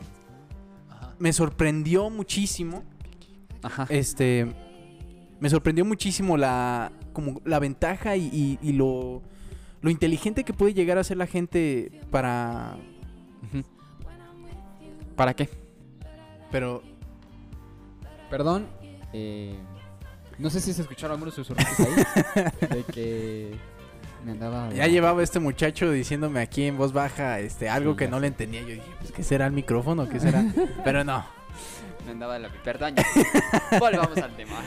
[1.18, 2.84] me sorprendió muchísimo,
[3.62, 3.86] Ajá.
[3.88, 4.54] este,
[5.40, 9.22] me sorprendió muchísimo la, como la ventaja y, y- y lo,
[9.80, 12.76] lo inteligente que puede llegar a ser la gente para.
[15.16, 15.48] ¿Para qué?
[16.50, 16.82] pero,
[18.30, 18.66] Perdón.
[19.12, 19.56] eh,
[20.38, 22.44] no sé si se escucharon algunos susurritos ahí.
[22.76, 23.54] de que
[24.24, 24.70] me andaba.
[24.72, 28.20] ya llevaba este muchacho diciéndome aquí en voz baja, este, algo Sí, que no sé.
[28.22, 28.60] le entendía.
[28.62, 30.08] Yo dije, pues, ¿qué será el micrófono?
[30.08, 30.44] ¿Qué será?
[30.84, 31.24] pero no.
[32.04, 32.48] Me andaba la.
[32.64, 32.94] Perdón.
[33.78, 34.60] Volvamos al tema.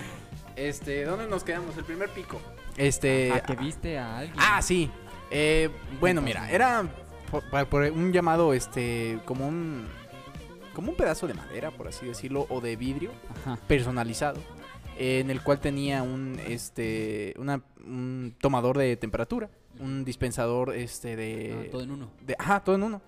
[0.56, 1.76] Este, ¿dónde nos quedamos?
[1.78, 2.40] El primer pico.
[2.78, 3.32] Este.
[3.34, 4.38] Ah, que viste a alguien.
[4.40, 4.90] Ah, sí.
[5.32, 6.84] Eh, bueno, mira, era
[7.32, 9.88] por, por un llamado, este, como un.
[10.76, 13.12] Como un pedazo de madera, por así decirlo, o de vidrio
[13.46, 13.60] Ajá.
[13.68, 14.40] personalizado,
[14.98, 21.16] eh, en el cual tenía un, este, una, un tomador de temperatura, un dispensador, este,
[21.16, 22.10] de, Ah, todo en uno.
[22.26, 23.02] de, ajá, todo en uno.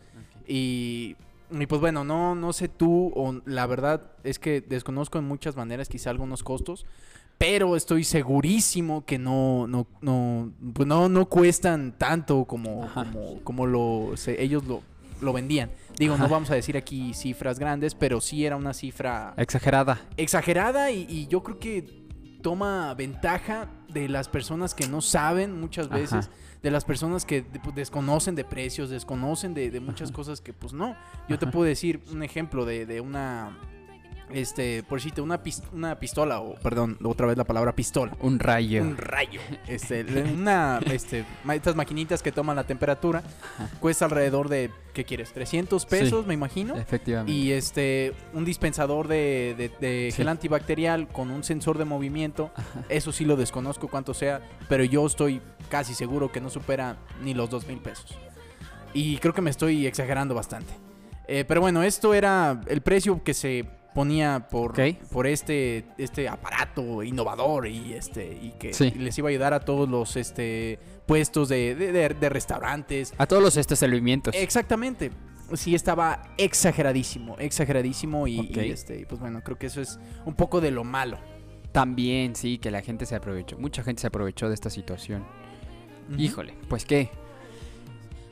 [0.48, 1.16] Y,
[1.52, 5.56] y pues bueno, no, no sé tú, o la verdad es que desconozco en muchas
[5.56, 6.86] maneras quizá algunos costos,
[7.38, 13.66] pero estoy segurísimo que no, no, no, pues no, no cuestan tanto como, como, como
[13.68, 14.82] lo, se- ellos lo,
[15.22, 15.72] lo vendían.
[15.98, 20.02] Digo, no vamos a decir aquí cifras grandes, pero sí era una cifra Exagerada.
[20.18, 22.06] exagerada y, y yo creo que
[22.42, 25.96] toma ventaja de las personas que no saben muchas Ajá.
[25.98, 26.30] veces,
[26.62, 30.16] de las personas que pues, desconocen de precios, desconocen de, de muchas Ajá.
[30.16, 30.96] cosas que pues no.
[31.30, 33.58] Yo te puedo decir un ejemplo de, de una,
[34.32, 35.40] este, por decirte, una,
[35.72, 38.16] una pistola, o perdón, otra vez la palabra pistola.
[38.22, 38.82] Un rayo.
[38.82, 39.40] Un rayo.
[39.68, 43.24] Este, una, este, estas maquinitas que toman la temperatura,
[43.80, 45.32] cuesta alrededor de, ¿qué quieres?
[45.34, 46.76] 300 pesos, me imagino.
[46.76, 47.32] Efectivamente.
[47.32, 50.18] Y este, un dispensador de, de- de Sí.
[50.18, 52.52] gel antibacterial con un sensor de movimiento.
[52.56, 52.84] Ajá.
[52.90, 57.34] Eso sí lo desconozco cuánto sea, pero yo estoy casi seguro que no supera ni
[57.34, 58.18] los dos mil pesos.
[58.94, 60.74] Y creo que me estoy exagerando bastante.
[61.28, 64.76] Eh, pero bueno, esto era el precio que se ponía por,
[65.12, 68.92] por este, este aparato innovador y este y que Sí.
[68.92, 70.78] les iba a ayudar a todos los este
[71.08, 74.36] puestos de, de- de- de restaurantes, A todos los estos servimientos.
[74.38, 75.12] Exactamente.
[75.54, 80.34] Sí, estaba exageradísimo, exageradísimo y, y, este, y pues bueno, creo que eso es un
[80.36, 81.18] poco de lo malo.
[81.72, 83.58] También, sí, que la gente se aprovechó.
[83.58, 85.24] Mucha gente se aprovechó de esta situación.
[86.18, 87.10] Híjole, pues qué.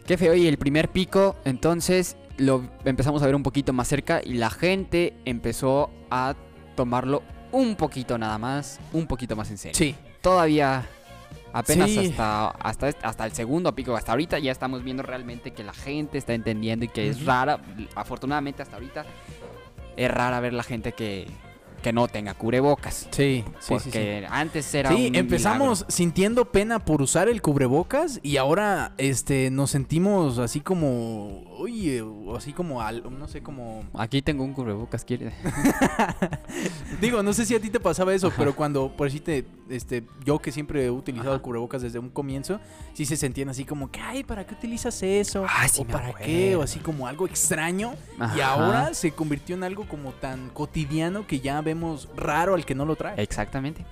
[0.08, 0.34] Qué feo.
[0.36, 4.50] Y el primer pico, entonces lo empezamos a ver un poquito más cerca y la
[4.50, 6.36] gente empezó a
[6.76, 9.78] tomarlo un poquito nada más, un poquito más en serio.
[9.78, 10.86] Sí, Todavía
[11.52, 12.08] apenas Sí.
[12.08, 16.17] hasta, hasta, hasta el segundo pico, hasta ahorita ya estamos viendo realmente que la gente
[16.17, 17.60] está entendiendo y que es rara,
[17.96, 19.06] afortunadamente hasta ahorita
[19.98, 21.28] es rara ver la gente que,
[21.84, 23.08] que no tenga cubrebocas.
[23.12, 23.74] sí, sí, sí, sí.
[23.84, 25.91] Porque antes era Sí, un empezamos milagro.
[25.91, 32.36] sintiendo pena por usar el cubrebocas y ahora este nos sentimos así como, oye, o
[32.36, 35.34] así como al, no sé, como Aquí tengo un cubrebocas, ¿quieres?
[37.02, 38.36] Digo, no sé si a ti te pasaba eso, Ajá.
[38.39, 39.43] pero cuando, por si te,
[39.76, 41.42] este, yo que siempre he utilizado Ajá.
[41.42, 42.60] cubrebocas desde un comienzo,
[42.94, 45.46] sí se sentían así como que, ay, ¿para qué utilizas eso?
[45.48, 47.94] Ah, sí o para qué, o así como algo extraño.
[48.36, 52.76] Y ahora se convirtió en algo como tan cotidiano que ya vemos raro al que
[52.76, 53.22] no lo trae.
[53.22, 53.86] Exactamente.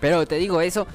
[0.00, 0.86] Pero te digo eso.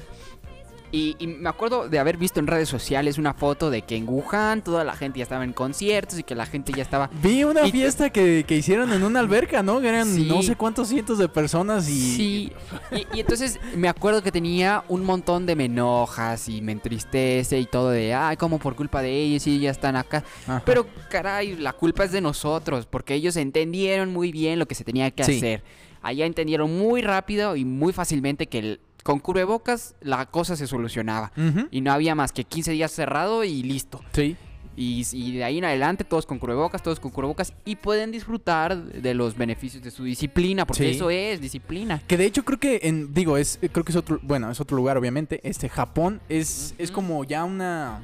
[0.90, 4.08] Y, y me acuerdo de haber visto en redes sociales una foto de que en
[4.08, 7.44] Wuhan toda la gente ya estaba en conciertos y que la gente ya estaba Vi
[7.44, 9.80] una Y- fiesta que, que hicieron en una alberca, ¿no?
[9.80, 10.24] Que eran Sí.
[10.26, 12.00] no sé cuántos cientos de personas y...
[12.16, 12.52] Sí,
[12.90, 17.58] y, y entonces me acuerdo que tenía un montón de me enojas y me entristece
[17.60, 20.24] y todo de, ay, como por culpa de ellos y ya están acá.
[20.46, 20.62] Ajá.
[20.64, 24.84] Pero caray, la culpa es de nosotros, porque ellos entendieron muy bien lo que se
[24.84, 25.36] tenía que Sí.
[25.36, 25.62] hacer.
[26.00, 31.32] Allá entendieron muy rápido y muy fácilmente que el- con cubrebocas la cosa se solucionaba.
[31.70, 34.02] Y no había más que 15 días cerrado y listo.
[34.12, 34.36] Sí.
[34.76, 38.76] Y, y de ahí en adelante todos con cubrebocas, todos con cubrebocas y pueden disfrutar
[38.76, 40.90] de los beneficios de su disciplina, porque Sí.
[40.96, 42.02] eso es disciplina.
[42.06, 44.76] Que de hecho creo que en digo es creo que es otro bueno es otro
[44.76, 48.02] lugar obviamente este Japón es es como ya una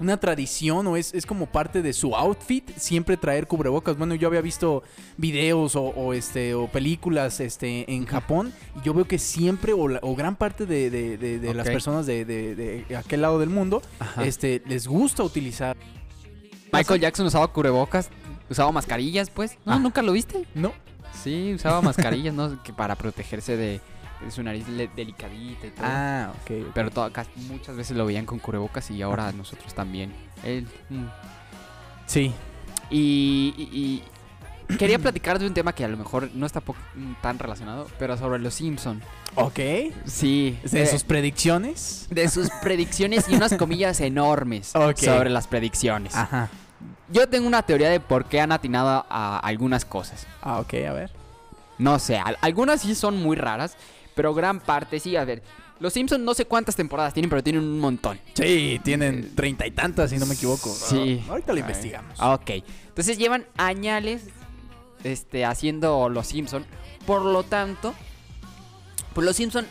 [0.00, 3.96] una tradición o es, es como parte de su outfit siempre traer cubrebocas.
[3.96, 4.82] Bueno, yo había visto
[5.16, 9.88] videos o, o, este o películas este en Japón y yo veo que siempre o,
[9.88, 13.38] la- o gran parte de, de- de- de las personas de, de- de aquel lado
[13.38, 14.24] del mundo Ajá.
[14.24, 15.76] este les gusta utilizar.
[16.72, 18.10] Michael Jackson usaba cubrebocas,
[18.50, 19.58] usaba mascarillas, pues.
[19.64, 19.74] ¿No?
[19.74, 19.78] Ah.
[19.78, 20.44] ¿Nunca lo viste?
[20.54, 20.72] No,
[21.22, 22.60] Sí, usaba mascarillas, ¿no?
[22.64, 23.80] Que para protegerse de
[24.30, 25.86] su nariz delicadita y todo.
[25.86, 26.50] ah, ok.
[26.68, 26.72] ok.
[26.74, 30.12] Pero to- casi- muchas veces lo veían con cubrebocas y ahora nosotros también.
[30.42, 31.04] Él, mm.
[32.06, 32.32] sí.
[32.90, 34.02] Y, y-
[34.70, 36.76] y quería platicar de un tema que a lo mejor no está po-
[37.22, 39.02] tan relacionado, pero sobre los Simpson.
[39.36, 39.58] Ok.
[40.06, 40.58] Sí.
[40.70, 42.06] De eh, sus predicciones.
[42.10, 46.14] de sus predicciones y unas comillas enormes sobre las predicciones.
[46.14, 46.48] Ajá.
[47.10, 50.26] Yo tengo una teoría de por qué han atinado a algunas cosas.
[50.40, 51.10] Ah, ok, a ver.
[51.78, 53.76] No sé, al- algunas sí son muy raras,
[54.14, 55.16] pero gran parte sí.
[55.16, 55.42] A ver,
[55.80, 58.18] los Simpsons no sé cuántas temporadas tienen, pero tienen un montón.
[58.34, 60.68] Sí, tienen treinta y tantas, si no me equivoco.
[60.70, 61.22] Sí.
[61.26, 62.18] Ah, ahorita lo investigamos.
[62.18, 62.28] ver.
[62.28, 62.64] Ok.
[62.88, 64.24] Entonces llevan añales
[65.02, 66.64] este, haciendo los Simpson.
[67.06, 67.92] Por lo tanto,
[69.12, 69.66] pues los Simpson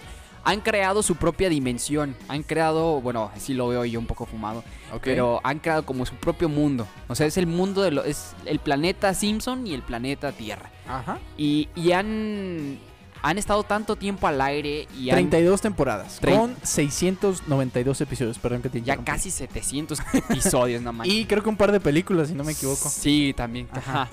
[0.45, 2.15] han creado su propia dimensión.
[2.27, 4.59] Han creado, bueno, sí lo veo yo un poco fumado,
[4.91, 5.01] Ok.
[5.03, 6.85] pero han creado como su propio mundo.
[7.07, 10.69] O sea, es el mundo de lo, es el planeta Simpson y el planeta Tierra.
[10.87, 11.17] Ajá.
[11.37, 12.77] Y, y han
[13.23, 18.61] han estado tanto tiempo al aire y han 32 temporadas Trein- con 692 episodios, perdón
[18.61, 19.11] que te ya interrumpí.
[19.11, 21.07] casi 700 episodios nada más.
[21.07, 22.89] Y creo que un par de películas, si no me equivoco.
[22.89, 23.67] Sí, también.
[23.71, 24.09] Ajá.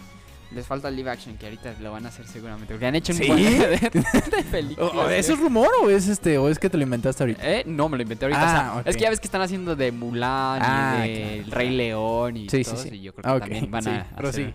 [0.53, 2.73] Les falta el live action que ahorita lo van a hacer seguramente.
[2.75, 3.29] Porque han hecho un ¿Sí?
[3.29, 4.91] de, de películas.
[4.95, 7.49] o ¿Eso es rumor o es este o es que te lo inventaste ahorita?
[7.49, 7.63] ¿Eh?
[7.67, 8.45] No, me lo inventé ahorita.
[8.45, 8.87] o sea, Ah, ok.
[8.89, 11.51] Es que ya ves que están haciendo de Mulan Ah, y de claro, El.
[11.53, 12.89] Rey León y Sí, sí, todo sí.
[12.89, 14.55] eso, Y yo creo que Ah, ok, también van sí, a pero hacer-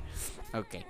[0.52, 0.58] sí.
[0.58, 0.86] Ok.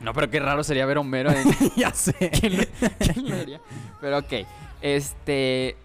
[0.00, 1.44] No, pero qué raro sería ver a Homero en...
[1.76, 2.14] ya sé.
[2.40, 2.64] ¿Quién lo,
[2.98, 3.60] quién lo haría?
[4.00, 4.32] Pero ok.
[4.80, 5.76] Este...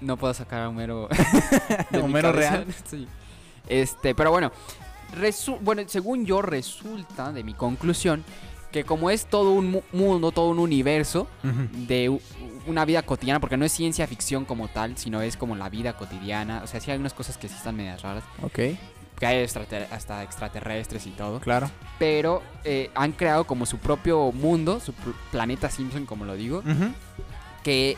[0.00, 1.08] No puedo sacar a Homero...
[1.90, 2.66] de Homero real.
[2.84, 3.06] Sí.
[3.68, 4.50] Este, pero bueno.
[5.16, 8.24] resu- bueno, según yo resulta de mi conclusión
[8.72, 12.18] que como es todo un mu- mundo, todo un universo de
[12.66, 15.92] una vida cotidiana, porque no es ciencia ficción como tal, sino es como la vida
[15.94, 16.62] cotidiana.
[16.64, 18.58] O sea, sí hay unas cosas que sí están medias raras, Ok,
[19.22, 21.38] que hay extrater- hasta extraterrestres y todo.
[21.38, 21.70] claro.
[22.00, 26.60] Pero eh, han creado como su propio mundo, su pl- planeta Simpson, como lo digo,
[27.62, 27.96] que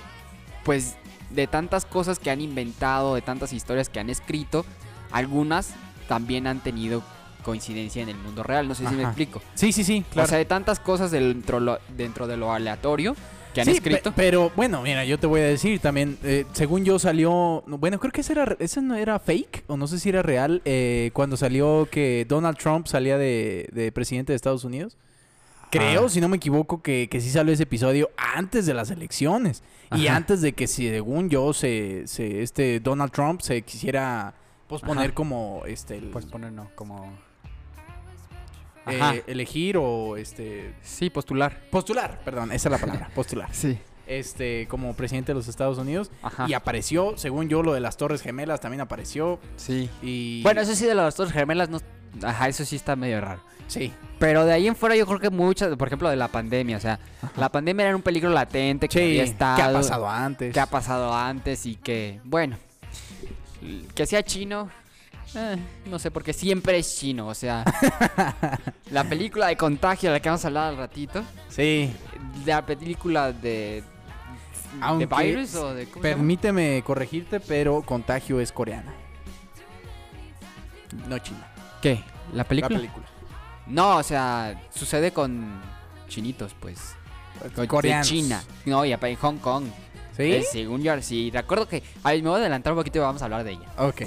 [0.64, 0.96] pues
[1.30, 4.66] de tantas cosas que han inventado, de tantas historias que han escrito,
[5.12, 5.70] algunas
[6.08, 7.02] también han tenido
[7.42, 8.68] coincidencia en el mundo real.
[8.68, 9.40] No sé si me explico.
[9.54, 10.26] Sí, sí, sí, claro.
[10.26, 13.16] O sea, de tantas cosas dentro, lo- dentro de lo aleatorio
[13.54, 14.10] que han Sí, escrito.
[14.10, 17.98] pe- pero bueno, mira, yo te voy a decir también, eh, según yo salió, bueno,
[17.98, 21.10] creo que ese, era, ese no era fake, o no sé si era real, eh,
[21.14, 24.96] cuando salió que Donald Trump salía de, de presidente de Estados Unidos.
[25.70, 26.08] Creo, Ah.
[26.08, 29.62] si no me equivoco, que, que sí salió ese episodio antes de las elecciones.
[29.96, 34.34] Y antes de que, según yo, se, se- este Donald Trump se quisiera
[34.68, 35.14] posponer Ajá.
[35.14, 37.12] como este el- Pues poner no, como...
[38.86, 41.60] eh, elegir o este Sí, postular.
[41.70, 43.48] postular, perdón, esa es la palabra, postular.
[43.52, 43.78] Sí.
[44.06, 46.10] Este, como presidente de los Estados Unidos.
[46.22, 46.44] Ajá.
[46.46, 49.38] Y apareció, según yo, lo de las Torres Gemelas también apareció.
[49.56, 49.88] Sí.
[50.02, 50.42] Y.
[50.42, 51.78] Bueno, eso sí de las dos gemelas no...
[52.22, 53.40] Ajá, eso sí está medio raro.
[53.66, 53.92] sí.
[54.18, 56.80] Pero de ahí en fuera yo creo que muchas, por ejemplo, de la pandemia, o
[56.80, 56.98] sea,
[57.36, 59.04] la pandemia era un peligro latente que Sí.
[59.04, 60.52] había ¿Qué estado, ha pasado antes?
[60.54, 62.56] qué ha pasado antes y que, bueno,
[63.94, 64.68] que sea chino,
[65.36, 67.64] eh, no sé, porque siempre es chino, o sea,
[68.90, 71.92] la película de contagio de la que vamos a hablar al ratito, Sí.
[72.46, 73.82] la película de...
[74.80, 75.86] Aunque ¿De virus o de?
[75.86, 78.92] Permíteme corregirte, pero Contagio es coreana.
[81.08, 81.46] No china.
[81.80, 82.02] ¿Qué?
[82.32, 82.80] ¿La La película?
[83.66, 85.60] No, o sea, sucede con
[86.08, 86.96] chinitos, pues.
[87.54, 88.08] Con- Coreanos.
[88.08, 88.42] De China.
[88.66, 89.64] No, y en Hong Kong.
[90.16, 90.22] ¿Sí?
[90.24, 91.30] Eh, según yo, sí.
[91.32, 91.82] Recuerdo que.
[92.02, 93.66] A ver, me voy a adelantar un poquito y vamos a hablar de ella.
[93.78, 94.02] Ok.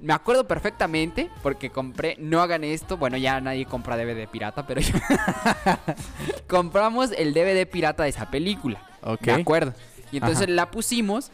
[0.00, 2.16] Me acuerdo perfectamente porque compré.
[2.18, 2.96] No hagan esto.
[2.96, 4.94] Bueno, ya nadie compra DVD pirata, pero yo.
[6.48, 8.80] Compramos el DVD pirata de esa película.
[9.02, 9.26] Ok.
[9.26, 9.74] Me acuerdo.
[10.10, 10.52] Y entonces Ajá.
[10.52, 11.30] la pusimos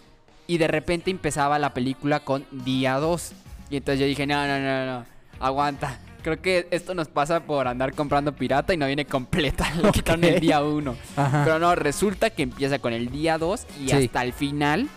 [0.46, 3.32] y de repente empezaba la película con día 2.
[3.70, 5.06] Y entonces yo dije, no, no, no, no,
[5.40, 5.98] aguanta.
[6.22, 9.70] Creo que esto nos pasa por andar comprando pirata y no viene completa.
[9.82, 10.96] Le quitaron el día 1.
[11.16, 11.42] Ajá.
[11.44, 13.92] Pero no, resulta que empieza con el día 2 y Sí.
[14.06, 14.88] hasta el final,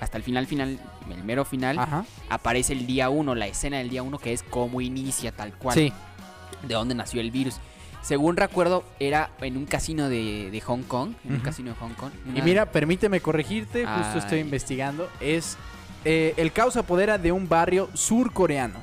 [0.00, 0.78] hasta el final, final,
[1.12, 2.04] el mero final, Ajá.
[2.28, 5.74] aparece el día 1, la escena del día 1 que es cómo inicia tal cual
[5.74, 5.92] Sí.
[6.66, 7.56] de dónde nació el virus.
[8.02, 11.12] Según recuerdo, era en un casino de, de Hong Kong.
[11.24, 12.10] En un casino de Hong Kong.
[12.34, 15.08] Y mira, permíteme corregirte, justo estoy investigando.
[15.20, 15.56] Es.
[16.04, 18.80] eh, el caos apodera de un barrio surcoreano.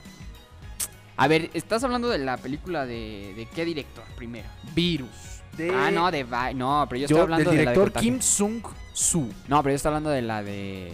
[1.18, 4.48] A ver, estás hablando de la película de, de qué director primero.
[4.74, 5.10] Virus.
[5.58, 6.24] De, Ah, no, de
[6.56, 8.02] No, pero yo estoy hablando del de la de director.
[8.02, 8.62] Kim Sung
[8.94, 9.28] Soo.
[9.50, 10.94] No, pero yo estoy hablando de la de.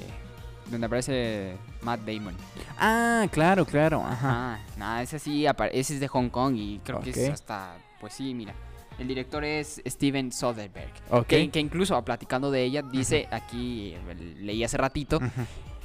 [0.72, 2.36] Donde aparece Matt Damon.
[2.78, 4.02] Ah, claro, claro.
[4.04, 4.56] Ajá.
[4.56, 8.14] Ah, nada, ese sí, ese es de Hong Kong y creo que es hasta, pues
[8.14, 8.54] sí, mira.
[8.98, 10.94] El director es Steven Soderbergh.
[11.12, 11.28] Ok.
[11.28, 13.96] Que, que incluso platicando de ella, dice aquí,
[14.40, 15.20] leí hace ratito,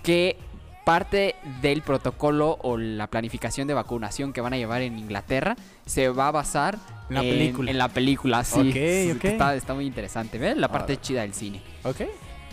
[0.02, 0.36] que
[0.84, 6.08] parte del protocolo o la planificación de vacunación que van a llevar en Inglaterra se
[6.08, 6.78] va a basar
[7.10, 7.70] En la en, película.
[7.70, 8.72] en la película, sí.
[8.74, 10.56] Está, está muy interesante, ¿ves?
[10.56, 11.60] La parte chida del cine.
[11.84, 12.02] Ok.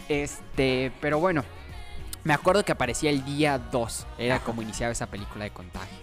[0.10, 1.44] Este, pero bueno,
[2.24, 5.98] me acuerdo que aparecía el día 2, era como iniciaba esa película de contagio.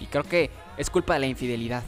[0.00, 1.82] Y creo que es culpa de la infidelidad.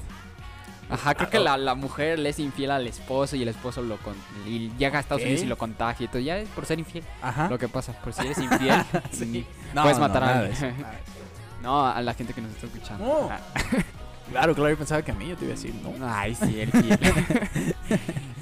[0.91, 3.97] Ajá, creo que la, la mujer le es infiel al esposo y el esposo lo
[3.97, 4.15] con-
[4.47, 5.23] y llega a Estados.
[5.23, 6.05] Unidos y lo contagia.
[6.05, 7.03] Entonces ya es por ser infiel.
[7.23, 7.49] Ajá.
[7.49, 9.25] Lo que pasa, por si eres infiel, Sí.
[9.27, 10.75] ni- No, puedes no, matar a alguien.
[11.63, 13.29] no a la gente que nos está escuchando.
[13.31, 13.39] Ah.
[14.31, 15.93] Claro, claro, yo pensaba que a mí yo te iba a decir, no.
[16.09, 16.99] Ay, sí, el fiel.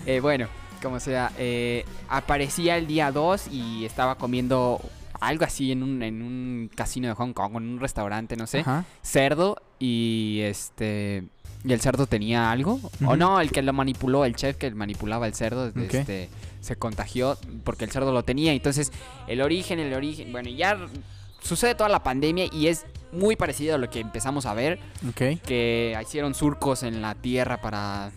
[0.06, 0.46] Eh, bueno,
[0.80, 4.80] como sea, eh, aparecía el día 2 y estaba comiendo
[5.26, 8.60] algo así en un, en un casino de Hong Kong, en un restaurante, no sé,
[8.60, 8.84] Ajá.
[9.02, 11.24] cerdo y este...
[11.64, 12.80] Y el cerdo tenía algo.
[13.06, 15.94] O no, el que lo manipuló, el chef que manipulaba el cerdo, Ok.
[15.94, 16.28] este,
[16.60, 18.52] se contagió porque el cerdo lo tenía.
[18.52, 18.90] Entonces,
[19.28, 20.76] el origen, el origen, bueno, ya
[21.40, 24.80] sucede toda la pandemia y es muy parecido a lo que empezamos a ver
[25.46, 28.10] que hicieron surcos en la tierra para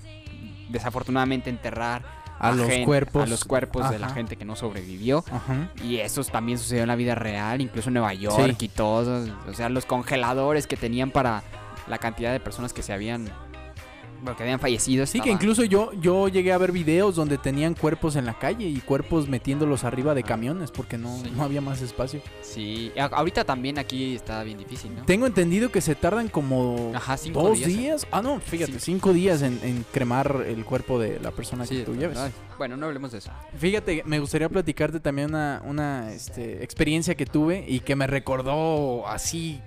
[0.69, 2.03] desafortunadamente enterrar
[2.39, 3.23] A los cuerpos.
[3.23, 5.69] a los cuerpos de la gente que no sobrevivió Ajá.
[5.83, 9.53] y eso también sucedió en la vida real incluso en Nueva York y todo o
[9.53, 11.43] sea los congeladores que tenían para
[11.87, 13.29] la cantidad de personas que se habían
[14.25, 17.75] bueno, que habían fallecido Sí, que incluso yo, yo llegué a ver videos donde tenían
[17.75, 21.31] cuerpos en la calle y cuerpos metiéndolos arriba de camiones porque no, Sí.
[21.35, 22.21] no había más espacio.
[22.41, 26.91] sí a- ahorita también aquí está bien difícil no Tengo entendido que se tardan como
[26.95, 28.07] Ajá, cinco dos días, días.
[28.11, 28.79] Ah, no, fíjate, Sí.
[28.79, 32.17] cinco días en, en cremar el cuerpo de la persona Sí, que tú lleves.
[32.57, 37.25] bueno no hablemos de eso Fíjate, me gustaría platicarte también una, una este, experiencia que
[37.25, 39.61] tuve y que me recordó así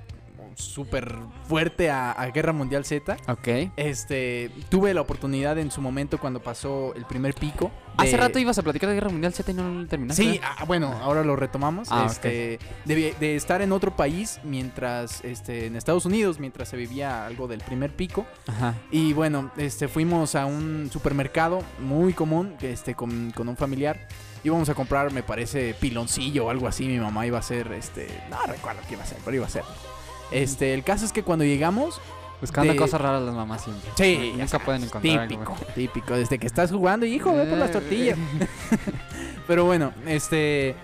[0.58, 1.14] súper
[1.46, 3.16] fuerte a, a Guerra Mundial Z.
[3.28, 7.70] ok Este, tuve la oportunidad en su momento cuando pasó el primer pico.
[7.96, 10.64] hace rato ibas a platicar de Guerra Mundial Z y no lo terminaste Sí, ah,
[10.64, 11.88] bueno, ahora lo retomamos.
[11.90, 16.76] Ah, este, de, de estar en otro país mientras, este, en Estados Unidos, mientras se
[16.76, 18.26] vivía algo del primer pico.
[18.46, 24.08] ajá Y bueno, este, fuimos a un supermercado muy común, este, con, con un familiar.
[24.44, 26.86] Íbamos a comprar, me parece, piloncillo o algo así.
[26.86, 29.48] Mi mamá iba a hacer, este, no recuerdo qué iba a hacer, pero iba a
[29.48, 29.64] hacer.
[30.30, 32.00] Este, el caso es que cuando llegamos,
[32.40, 33.90] Buscando de- cosas raras las mamás siempre.
[33.96, 36.14] sí, Nunca sabes, pueden encontrar Típico, típico.
[36.14, 38.16] Desde que estás jugando, hijo, ve por las tortillas.
[39.46, 40.76] Pero bueno, este,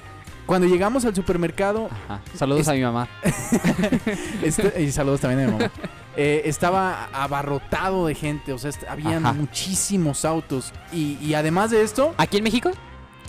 [0.47, 2.21] cuando llegamos al supermercado, Ajá.
[2.35, 3.09] Saludos Es- a mi mamá.
[4.43, 5.71] Este- y saludos también a mi mamá.
[6.17, 9.33] Eh, estaba abarrotado de gente, o sea, habían Ajá.
[9.35, 10.73] muchísimos autos.
[10.93, 12.71] Y, y además de esto, ¿Aquí en México?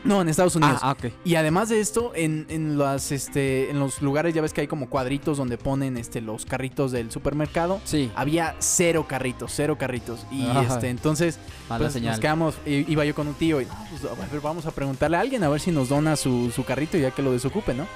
[0.06, 0.80] No, en Estados Unidos.
[0.82, 1.12] Ah, ah, ok.
[1.26, 4.68] Y además de esto, en, en las, este, en los lugares ya ves que hay
[4.68, 7.82] como cuadritos donde ponen este, los carritos del supermercado.
[7.84, 8.12] Sí.
[8.16, 10.26] Había cero carritos, cero carritos.
[10.32, 10.62] Y Ajá.
[10.64, 12.12] este, entonces, pues, señal.
[12.12, 15.18] nos quedamos, iba yo con un tío y no, pues, a ver, vamos a preguntarle
[15.18, 17.88] a alguien a ver si nos dona su, su carrito ya que lo desocupe, ¿no?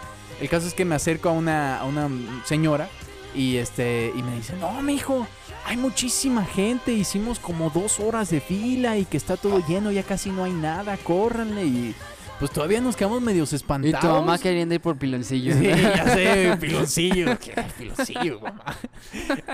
[0.41, 2.09] El caso es que me acerco a una, a una
[2.45, 2.89] señora
[3.35, 5.27] y este y me dice, no, mijo,
[5.69, 10.01] hay muchísima gente, hicimos como dos horas de fila y que está todo lleno, ya
[10.03, 11.95] casi no hay nada, córranle y
[12.39, 13.99] pues todavía nos quedamos medios Y espantados.
[13.99, 15.53] tu mamá queriendo ir por piloncillo.
[15.53, 17.37] Sí, ya sé, piloncillo.
[17.37, 18.63] ¿Qué piloncillo, mamá?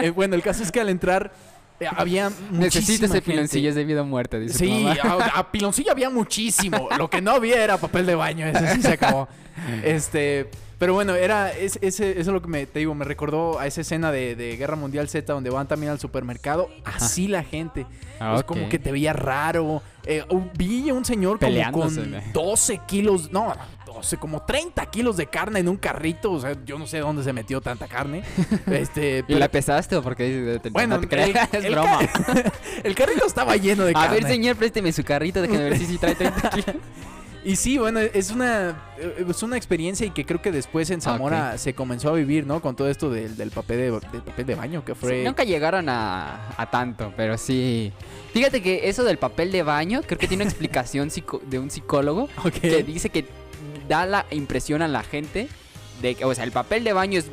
[0.01, 1.33] Eh, bueno, el caso es que al entrar
[1.79, 5.25] eh, había Necesito ese piloncillo, es debido a muerte, dice tu Sí, mamá.
[5.25, 6.87] a, a piloncillo había muchísimo.
[6.97, 8.45] Lo que no había era papel de baño.
[8.47, 9.27] Ese sí se acabó.
[9.83, 13.59] Este, pero bueno, era es- ese, eso es lo que me te digo, me recordó
[13.59, 16.69] a esa escena de, de Guerra Mundial Z donde van también al supermercado.
[16.83, 17.85] Así la gente.
[18.19, 19.81] Ah, Es como que te veía raro.
[20.07, 20.23] Eh,
[20.57, 22.17] vi a un señor como con ¿no?
[22.33, 23.53] 12 kilos, no,
[23.87, 26.31] 12, como 30 kilos de carne en un carrito.
[26.33, 28.23] O sea, yo no sé dónde se metió tanta carne.
[28.67, 31.29] Este, ¿Y pero- la pesaste o porque te, Bueno, no te creas?
[31.53, 31.99] el- es el broma.
[32.83, 34.15] el carrito estaba lleno de A carne.
[34.19, 36.75] ver, señor, présteme su carrito, déjeme ver si sí trae 30 kilos.
[37.45, 40.99] Y sí, bueno, es una, eh, es una experiencia y que creo que después en
[40.99, 42.59] Zamora se comenzó a vivir, ¿no?
[42.59, 45.19] Con todo esto del, del papel, de, del papel de baño, que fue...
[45.19, 47.93] Sí, nunca llegaron a, a tanto, pero sí.
[48.33, 51.09] Fíjate que eso del papel de baño, creo que tiene una explicación
[51.47, 52.27] de un psicólogo
[52.61, 53.25] que dice que
[53.87, 55.47] da la impresión a la gente
[56.01, 57.29] de que, o sea, el papel de baño es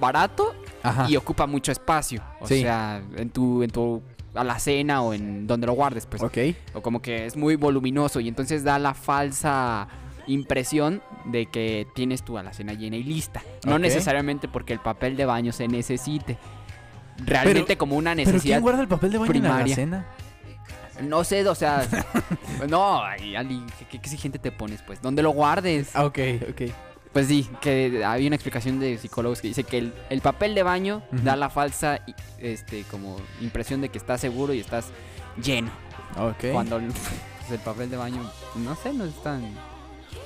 [0.00, 1.06] barato Ajá.
[1.08, 2.22] y ocupa mucho espacio.
[2.40, 2.62] O Sí.
[2.62, 4.00] sea, en tu, en tu
[4.34, 6.22] alacena o en donde lo guardes, pues.
[6.22, 6.38] Ok.
[6.74, 9.88] O como que es muy voluminoso y entonces da la falsa
[10.26, 13.42] impresión de que tienes tu alacena llena y lista.
[13.66, 16.38] No necesariamente porque el papel de baño se necesite.
[17.18, 18.60] Realmente como una ¿Pero quién necesidad.
[18.60, 20.06] guarda el papel de baño en la alacena?
[21.02, 21.86] No sé, o sea.
[22.68, 25.00] no, Ali, ¿qué, qué exigente te pones, pues.
[25.00, 25.90] ¿Dónde lo guardes?
[25.94, 26.18] Ah, ok,
[26.50, 26.62] ok.
[27.12, 30.62] Pues sí, que había una explicación de psicólogos que dice que el, el papel de
[30.62, 32.00] baño da la falsa
[32.38, 34.86] este, como impresión de que estás seguro y estás
[35.42, 35.70] lleno.
[36.16, 36.52] Ok.
[36.52, 36.86] Cuando el,
[37.38, 38.22] pues, el papel de baño,
[38.56, 39.42] no sé, no es tan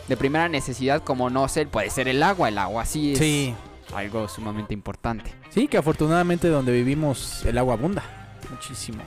[0.08, 2.50] de primera necesidad como no sé, puede ser el agua.
[2.50, 3.54] El agua sí es Sí,
[3.94, 5.32] algo sumamente importante.
[5.48, 8.02] sí, que afortunadamente donde vivimos el agua abunda
[8.50, 9.02] muchísimo.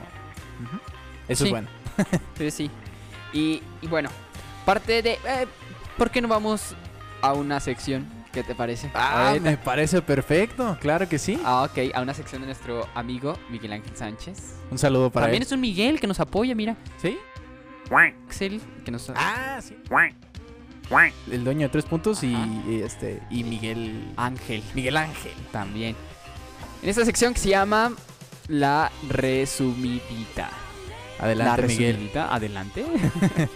[1.28, 1.44] Eso Sí.
[1.44, 1.68] es bueno.
[2.38, 2.70] Sí, sí.
[3.32, 4.08] Y, y bueno,
[4.64, 5.12] parte de...
[5.12, 5.46] eh,
[5.96, 6.74] ¿Por qué no vamos
[7.22, 8.06] a una sección?
[8.32, 8.90] ¿Qué te parece?
[8.94, 11.40] Ah, me parece perfecto, claro que sí.
[11.44, 14.54] Ah, ok, a una sección de nuestro amigo Miguel Ángel Sánchez.
[14.70, 15.46] Un saludo para También él.
[15.46, 16.76] es un Miguel que nos apoya, mira.
[17.00, 17.18] ¿Sí?
[18.26, 19.10] Axel, que nos...
[19.16, 19.76] Ah, sí.
[21.30, 22.34] El dueño de tres puntos y,
[22.82, 25.32] este y Miguel Ángel Miguel Ángel.
[25.52, 25.94] también.
[26.82, 27.92] En esta sección que se llama
[28.46, 30.50] La Resumidita.
[31.18, 31.92] Adelante, la Miguel.
[31.94, 32.84] resumidita, adelante.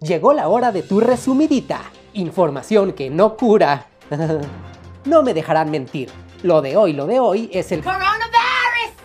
[0.00, 1.82] Llegó la hora de tu resumidita.
[2.18, 3.86] Información que no cura.
[5.04, 6.10] no me dejarán mentir.
[6.42, 7.84] Lo de hoy, lo de hoy es el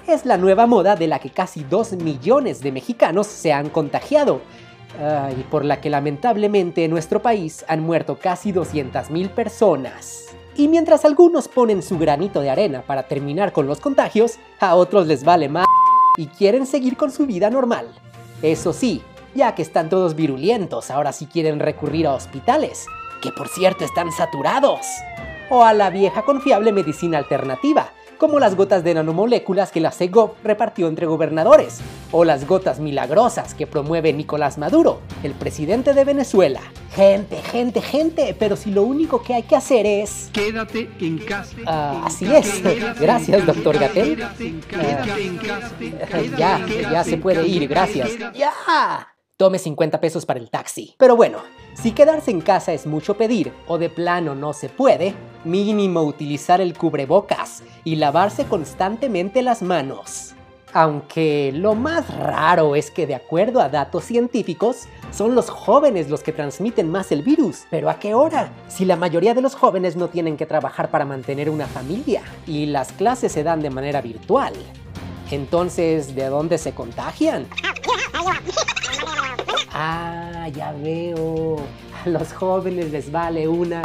[0.08, 4.42] Es la nueva moda de la que casi 2 millones de mexicanos se han contagiado.
[5.38, 10.36] y por la que lamentablemente en nuestro país han muerto casi 200 mil personas.
[10.56, 15.06] Y mientras algunos ponen su granito de arena para terminar con los contagios, a otros
[15.06, 15.68] les vale más
[16.18, 17.88] y quieren seguir con su vida normal.
[18.42, 19.04] Eso sí,
[19.36, 22.86] ya que están todos virulentos, ahora sí quieren recurrir a hospitales,
[23.24, 24.86] que por cierto están saturados.
[25.50, 30.44] O a la vieja confiable medicina alternativa, como las gotas de nanomoléculas que la CEGOP
[30.44, 31.80] repartió entre gobernadores,
[32.12, 36.60] o las gotas milagrosas que promueve Nicolás Maduro, el presidente de Venezuela.
[36.92, 40.30] Gente, gente, gente, pero si lo único que hay que hacer es...
[40.34, 41.56] Quédate en casa.
[41.66, 42.62] Ah, así es.
[43.00, 44.20] Gracias, doctor Gatel.
[44.70, 46.22] Casa.
[46.38, 48.10] Ya, ya se puede ir, gracias.
[48.34, 48.52] ¡Ya!
[49.38, 50.96] Tome 50 pesos para el taxi.
[50.98, 51.40] Pero bueno,
[51.74, 56.62] si quedarse en casa es mucho pedir o de plano no se puede, mínimo utilizar
[56.62, 60.34] el cubrebocas y lavarse constantemente las manos.
[60.76, 66.24] Aunque lo más raro es que de acuerdo a datos científicos, son los jóvenes los
[66.24, 67.66] que transmiten más el virus.
[67.70, 68.52] ¿Pero a qué hora?
[68.70, 72.66] Si la mayoría de los jóvenes no tienen que trabajar para mantener una familia y
[72.66, 74.54] las clases se dan de manera virtual.
[75.30, 77.48] Entonces, ¿de dónde se contagian?
[79.74, 81.58] Ah, ya veo.
[82.06, 83.82] A los jóvenes les vale una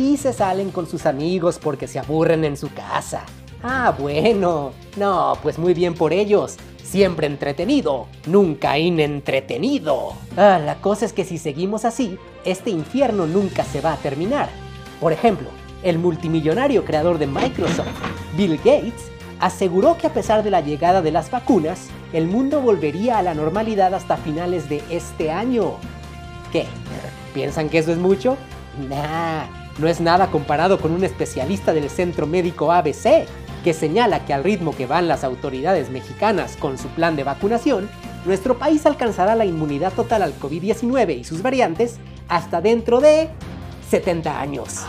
[0.00, 3.24] y se salen con sus amigos porque se aburren en su casa.
[3.62, 4.72] Ah, bueno.
[4.96, 6.56] No, pues muy bien por ellos.
[6.82, 10.14] Siempre entretenido, nunca inentretenido.
[10.36, 14.50] Ah, la cosa es que si seguimos así, este infierno nunca se va a terminar.
[15.00, 15.48] Por ejemplo,
[15.82, 17.88] el multimillonario creador de Microsoft,
[18.36, 19.10] Bill Gates,
[19.40, 23.34] aseguró que a pesar de la llegada de las vacunas, el mundo volvería a la
[23.34, 25.74] normalidad hasta finales de este año.
[26.52, 26.66] ¿Qué?
[27.34, 28.36] ¿Piensan que eso es mucho?
[28.88, 29.44] Nah,
[29.78, 33.26] no es nada comparado con un especialista del Centro Médico ABC,
[33.64, 37.88] que señala que al ritmo que van las autoridades mexicanas con su plan de vacunación,
[38.24, 41.96] nuestro país alcanzará la inmunidad total al COVID-19 y sus variantes
[42.28, 43.28] hasta dentro de
[43.88, 44.80] 70 años.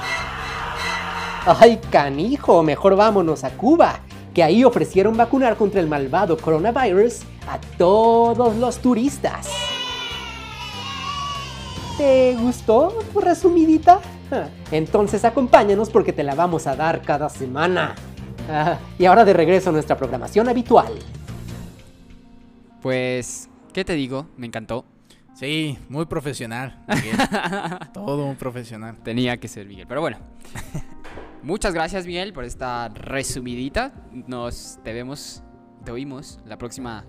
[1.45, 2.63] ¡Ay, canijo!
[2.63, 3.99] Mejor vámonos a Cuba,
[4.33, 9.47] que ahí ofrecieron vacunar contra el malvado coronavirus a todos los turistas.
[11.97, 13.99] ¿Te gustó tu resumidita?
[14.29, 17.95] Ja, Entonces acompáñanos porque te la vamos a dar cada semana.
[18.49, 20.93] Ah, y ahora de regreso a nuestra programación habitual.
[22.81, 24.27] Pues, ¿qué te digo?
[24.35, 24.85] Me encantó.
[25.35, 26.83] Sí, muy profesional.
[27.93, 28.97] Todo un profesional.
[29.03, 29.85] Tenía que ser Miguel.
[29.87, 30.17] Pero bueno.
[31.43, 33.91] Muchas gracias, Miguel, por esta resumidita.
[34.27, 35.43] Nos te vemos,
[35.83, 37.03] te oímos la próxima,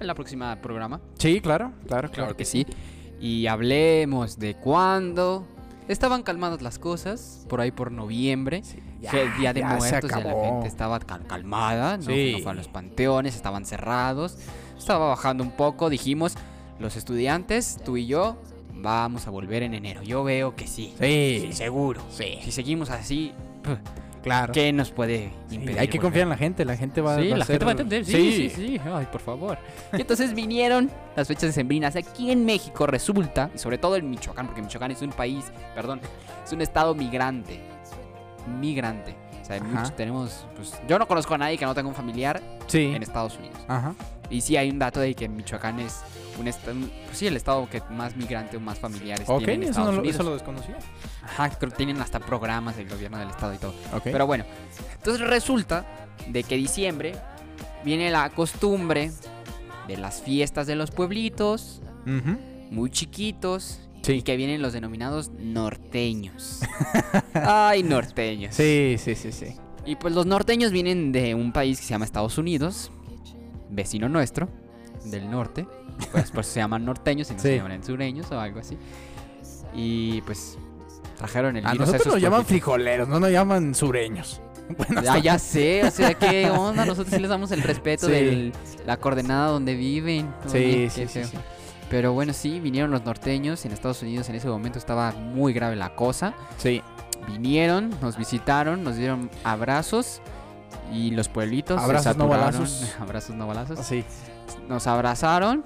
[0.00, 1.00] en la próxima programa.
[1.18, 2.12] Sí, claro, claro, claro.
[2.12, 2.66] Claro que sí.
[3.20, 5.46] Y hablemos de cuándo
[5.88, 8.62] estaban calmadas las cosas, por ahí por noviembre.
[9.00, 12.32] ya, que el Día de ya Muertos, ya la gente estaba cal- calmada, no, Sí.
[12.36, 14.36] no fue a los panteones, estaban cerrados,
[14.76, 16.34] estaba bajando un poco, dijimos,
[16.80, 18.38] los estudiantes, tú y yo,
[18.74, 20.02] vamos a volver en enero.
[20.02, 22.00] Yo veo que sí, Sí, seguro.
[22.10, 23.32] sí, Si seguimos así,
[24.22, 24.52] claro.
[24.52, 25.78] ¿qué nos puede Sí, impedir?
[25.78, 27.70] hay que confiar en la gente, la gente va, Sí, va a la gente va
[27.70, 28.04] a entender.
[28.04, 29.58] Sí, sí, sí, Ay, por favor.
[29.92, 34.46] Y entonces vinieron las fechas decembrinas aquí en México, resulta, y sobre todo en Michoacán,
[34.46, 35.44] porque Michoacán es un país,
[35.74, 36.00] perdón,
[36.44, 37.60] es un estado migrante.
[38.60, 39.14] Migrante.
[39.40, 42.40] O sea, muchos- tenemos, pues, yo no conozco a nadie que no tenga un familiar
[42.66, 42.92] Sí.
[42.94, 43.58] en Estados Unidos.
[43.66, 43.94] Ajá.
[44.30, 46.00] Y sí hay un dato de que Michoacán es
[46.38, 46.76] un estado,
[47.06, 49.94] pues sí, el estado que más migrante o más familiares Ok, tiene en eso, Estados
[49.94, 50.14] no Unidos.
[50.16, 50.78] eso lo desconocía.
[51.22, 53.74] Ajá, creo que tienen hasta programas del gobierno del estado y todo.
[53.94, 54.02] Ok.
[54.04, 54.44] Pero bueno,
[54.94, 55.84] entonces resulta
[56.28, 57.14] de que diciembre
[57.84, 59.10] viene la costumbre
[59.88, 61.80] de las fiestas de los pueblitos,
[62.70, 64.12] muy chiquitos, Sí.
[64.12, 66.60] Y que vienen los denominados norteños.
[67.34, 68.54] Ay, norteños.
[68.54, 69.46] Sí, sí, sí, sí.
[69.84, 72.90] Y pues los norteños vienen de un país que se llama Estados Unidos,
[73.70, 74.48] vecino nuestro,
[75.04, 75.66] del norte.
[76.12, 77.48] Pues, pues se llaman norteños y no Sí.
[77.48, 78.76] se llaman sureños o algo así.
[79.74, 80.58] Y pues
[81.16, 84.40] trajeron el A virus nosotros esos nos llaman frijoleros, no nos llaman sureños.
[84.76, 86.84] Bueno, Ah, ya sé, o sea, ¿qué onda?
[86.84, 88.12] Nosotros sí les damos el respeto Sí.
[88.12, 88.52] de
[88.84, 90.28] la coordenada donde viven.
[90.46, 91.38] Sí, sí, sí, sí.
[91.88, 93.64] Pero bueno, sí, vinieron los norteños.
[93.64, 96.34] En Estados Unidos en ese momento estaba muy grave la cosa.
[96.58, 96.82] Sí.
[97.26, 100.20] Vinieron, nos visitaron, nos dieron abrazos
[100.92, 102.94] y los pueblitos Abrazos, se no balazos.
[103.00, 103.78] abrazos no balazos.
[103.86, 104.04] Sí.
[104.68, 105.64] Nos abrazaron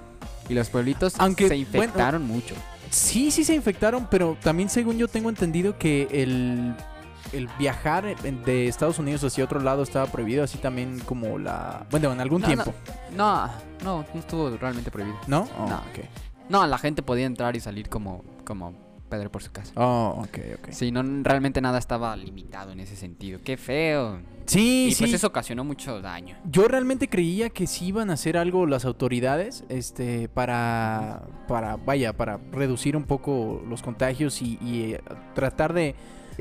[0.48, 2.54] y los pueblitos Aunque, se bueno, infectaron mucho.
[2.90, 6.74] Sí, sí se infectaron, pero también según yo tengo entendido que el,
[7.32, 11.86] el viajar de Estados Unidos hacia otro lado estaba prohibido, así también como la...
[11.90, 12.74] Bueno, en algún No, tiempo,
[13.16, 13.46] No,
[13.82, 15.16] no, no estuvo realmente prohibido.
[15.26, 15.48] ¿no?
[15.58, 15.76] Oh, No.
[15.76, 16.04] ok.
[16.50, 18.74] No, la gente podía entrar y salir como, como
[19.08, 19.72] Pedro por su casa.
[19.76, 20.68] Oh, ok, ok.
[20.70, 23.40] Sí, no, realmente nada estaba limitado en ese sentido.
[23.42, 24.20] Qué feo.
[24.52, 25.02] Sí, y sí.
[25.02, 26.36] pues eso ocasionó mucho daño.
[26.44, 32.12] Yo realmente creía que sí iban a hacer algo las autoridades, este, para, para, vaya,
[32.12, 35.00] para reducir un poco los contagios y, y, eh,
[35.34, 35.94] tratar de,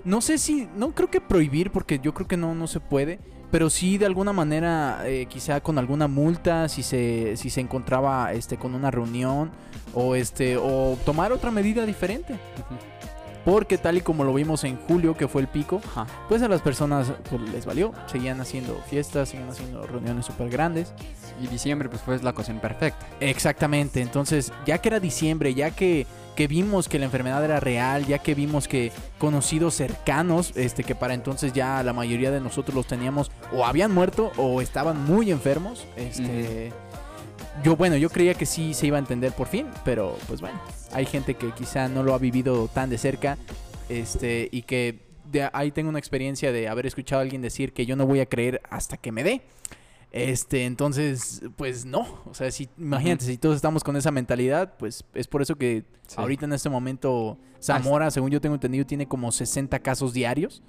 [0.04, 3.20] no sé si, no creo que prohibir, porque yo creo que no, no se puede,
[3.52, 8.32] pero sí de alguna manera, eh, quizá con alguna multa, si se, si se encontraba,
[8.34, 9.52] este, con una reunión
[9.94, 12.36] o este, o tomar otra medida diferente,
[13.46, 16.08] porque tal y como lo vimos en julio, que fue el pico, Ajá.
[16.28, 17.94] pues a las personas pues, les valió.
[18.08, 20.94] Seguían haciendo fiestas, seguían haciendo reuniones súper grandes.
[21.42, 23.06] Y diciembre pues fue la ocasión perfecta.
[23.20, 24.02] Exactamente.
[24.02, 28.20] Entonces, ya que era diciembre, ya que, que vimos que la enfermedad era real, ya
[28.20, 32.86] que vimos que conocidos cercanos, este, que para entonces ya la mayoría de nosotros los
[32.86, 36.72] teníamos o habían muerto o estaban muy enfermos, este.
[37.64, 40.60] Yo, bueno, yo creía que sí se iba a entender por fin, pero pues bueno,
[40.94, 43.38] hay gente que quizá no lo ha vivido tan de cerca,
[43.90, 45.00] este, y que
[45.32, 48.20] de ahí tengo una experiencia de haber escuchado a alguien decir que yo no voy
[48.20, 49.42] a creer hasta que me dé.
[50.12, 52.22] Este, entonces, pues no.
[52.26, 55.86] O sea, si, imagínate, si todos estamos con esa mentalidad, pues es por eso que
[56.08, 56.16] Sí.
[56.18, 60.62] ahorita en este momento Zamora, según yo tengo entendido, tiene como 60 casos diarios.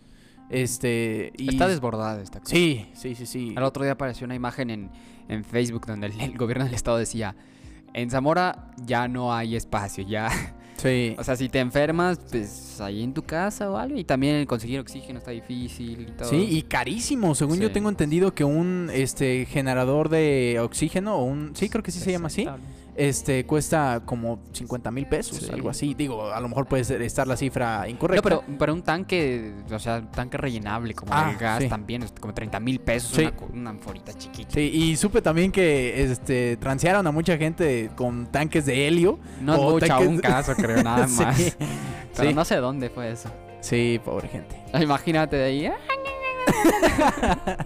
[0.49, 1.49] Este, y...
[1.49, 2.55] Está desbordada esta cosa.
[2.55, 3.55] Sí, sí, sí, sí.
[3.57, 4.91] Al otro día apareció una imagen en,
[5.29, 7.35] en Facebook donde el, el gobierno del estado decía,
[7.95, 10.31] en Zamora ya no hay espacio, ya...
[10.77, 11.15] Sí.
[11.19, 13.97] O sea, si te enfermas, pues ahí en tu casa o algo.
[13.97, 16.29] Y también conseguir oxígeno está difícil y todo.
[16.29, 17.37] Sí, y carísimo.
[17.37, 21.93] Según yo tengo entendido que un este generador de oxígeno o un sí, creo que
[21.93, 22.49] sí se llama así.
[22.95, 25.51] Este cuesta como 50 mil pesos, Sí.
[25.51, 25.95] algo así.
[25.95, 28.23] Digo, a lo mejor puede ser- estar la cifra No, incorrecta.
[28.23, 31.69] pero, pero un tanque, o sea, un tanque rellenable como Ah, el gas sí.
[31.71, 33.23] también, es como 30 mil pesos, Sí.
[33.23, 34.51] una, una anforita chiquita.
[34.53, 39.19] Sí, y supe también que este transearon a mucha gente con tanques de helio.
[39.41, 41.57] No es O mucha, tanques- un caso creo, nada más.
[42.17, 43.31] Pero no sé dónde fue eso.
[43.61, 44.57] Sí, pobre gente.
[44.83, 45.73] Imagínate de ahí.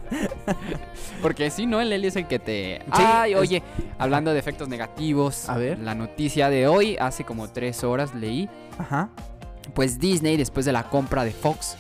[1.22, 2.80] Porque si no, el helio es el que te...
[2.84, 3.62] Sí, Ay, es- oye,
[3.98, 5.48] hablando de efectos negativos.
[5.48, 5.78] A ver.
[5.78, 8.48] La noticia de hoy, hace como tres horas leí.
[8.78, 9.08] Ajá.
[9.74, 11.76] Pues Disney, después de la compra de Fox,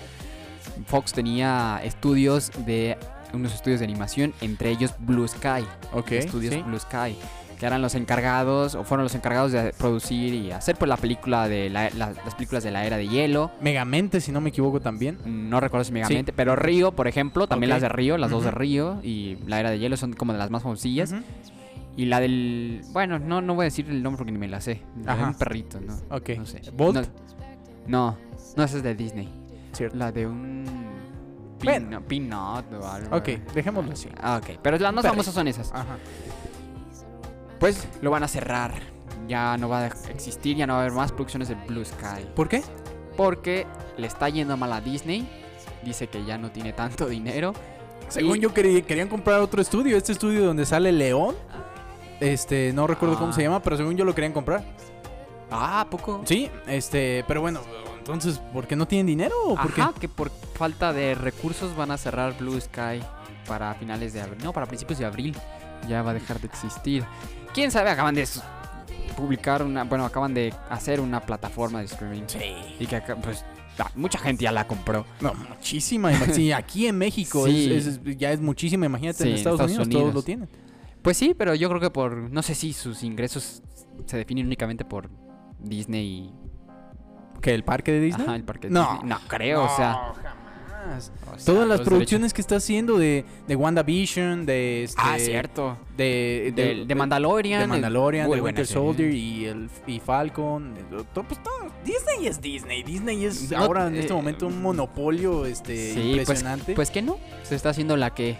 [0.86, 2.96] Fox tenía estudios de...
[3.32, 5.66] Unos estudios de animación, entre ellos Blue Sky.
[5.92, 6.12] Ok.
[6.12, 6.62] Estudios sí.
[6.62, 7.16] Blue Sky.
[7.58, 11.48] Que eran los encargados, o fueron los encargados de producir y hacer pues la película
[11.48, 13.50] de la- la- las películas de la era de hielo.
[13.62, 15.18] Megamente, si no me equivoco también.
[15.24, 18.50] No recuerdo si Megamente, pero Río, por ejemplo, también las de Río, las dos de.
[18.50, 21.14] Río y la era de hielo son como de las más famosillas.
[21.96, 22.82] Y la del.
[22.92, 24.82] Bueno, no, no voy a decir el nombre porque ni me la sé.
[25.02, 25.30] La de Ajá.
[25.30, 25.94] un perrito, ¿no?
[26.10, 26.28] Ok.
[26.36, 26.60] No sé.
[26.74, 26.96] ¿Bolt?
[26.96, 27.02] No,
[27.86, 28.18] no,
[28.54, 29.30] no, esa es de Disney.
[29.72, 29.96] Cierto.
[29.96, 30.64] La de un.
[31.64, 32.02] Bueno.
[32.02, 33.16] Pin- Peanut o algo.
[33.16, 34.10] Ok, dejémoslo así.
[34.20, 34.58] Ah, ok.
[34.62, 35.72] Pero las más famosas son esas.
[35.72, 35.96] Ajá.
[37.58, 38.72] Pues lo van a cerrar.
[39.28, 42.26] Ya no va a existir, ya no va a haber más producciones de Blue Sky.
[42.34, 42.62] ¿Por qué?
[43.16, 45.28] Porque le está yendo mal a Disney.
[45.82, 47.52] Dice que ya no tiene tanto dinero.
[48.08, 51.34] Según Y- yo quería- querían comprar otro estudio, este estudio donde sale León.
[52.20, 53.34] Este, no recuerdo cómo Ah.
[53.34, 54.64] se llama, pero según yo lo querían comprar.
[55.50, 56.22] Ah, ¿a poco?
[56.24, 57.60] Sí, este, pero bueno,
[57.98, 61.90] entonces, ¿por qué no tienen dinero o por Ajá, que por falta de recursos van
[61.90, 63.00] a cerrar Blue Sky
[63.46, 64.38] para finales de abril.
[64.42, 65.36] No, para principios de abril.
[65.88, 67.04] Ya va a dejar de existir.
[67.56, 67.88] ¿Quién sabe?
[67.90, 68.28] Acaban de
[69.16, 69.84] publicar una...
[69.84, 72.24] Bueno, acaban de hacer una plataforma de streaming.
[72.26, 72.38] Sí.
[72.78, 73.44] Y que acá, pues
[73.94, 75.06] mucha gente ya la compró.
[75.22, 76.12] No, muchísima.
[76.12, 77.72] ima- Sí, aquí en México Sí.
[77.74, 78.84] es- es- ya es muchísima.
[78.84, 80.02] Imagínate Sí, en Estados, Estados Unidos, Unidos.
[80.02, 80.48] todos lo tienen.
[81.00, 82.14] Pues sí, pero yo creo que por...
[82.30, 83.62] No sé si sus ingresos
[84.04, 85.08] se definen únicamente por
[85.58, 86.34] Disney y...
[87.40, 88.26] ¿Que el parque de Disney?
[88.26, 88.82] Ajá, el parque de No.
[88.92, 89.08] Disney.
[89.08, 89.92] No, creo, o sea...
[89.94, 90.35] jamás.
[90.86, 95.76] O sea, Todas las producciones que está haciendo de, de WandaVision, de este, Ah, cierto.
[95.96, 97.60] de, De, de Mandalorian.
[97.60, 98.66] de Mandalorian, de Winter.
[98.66, 102.82] Soldier y el y Falcon, eh, to- pues todo, Disney es Disney.
[102.82, 106.74] Disney es No, ahora en este eh, momento un monopolio este, Sí, pues, impresionante.
[106.74, 108.36] Pues que no, se está haciendo la que,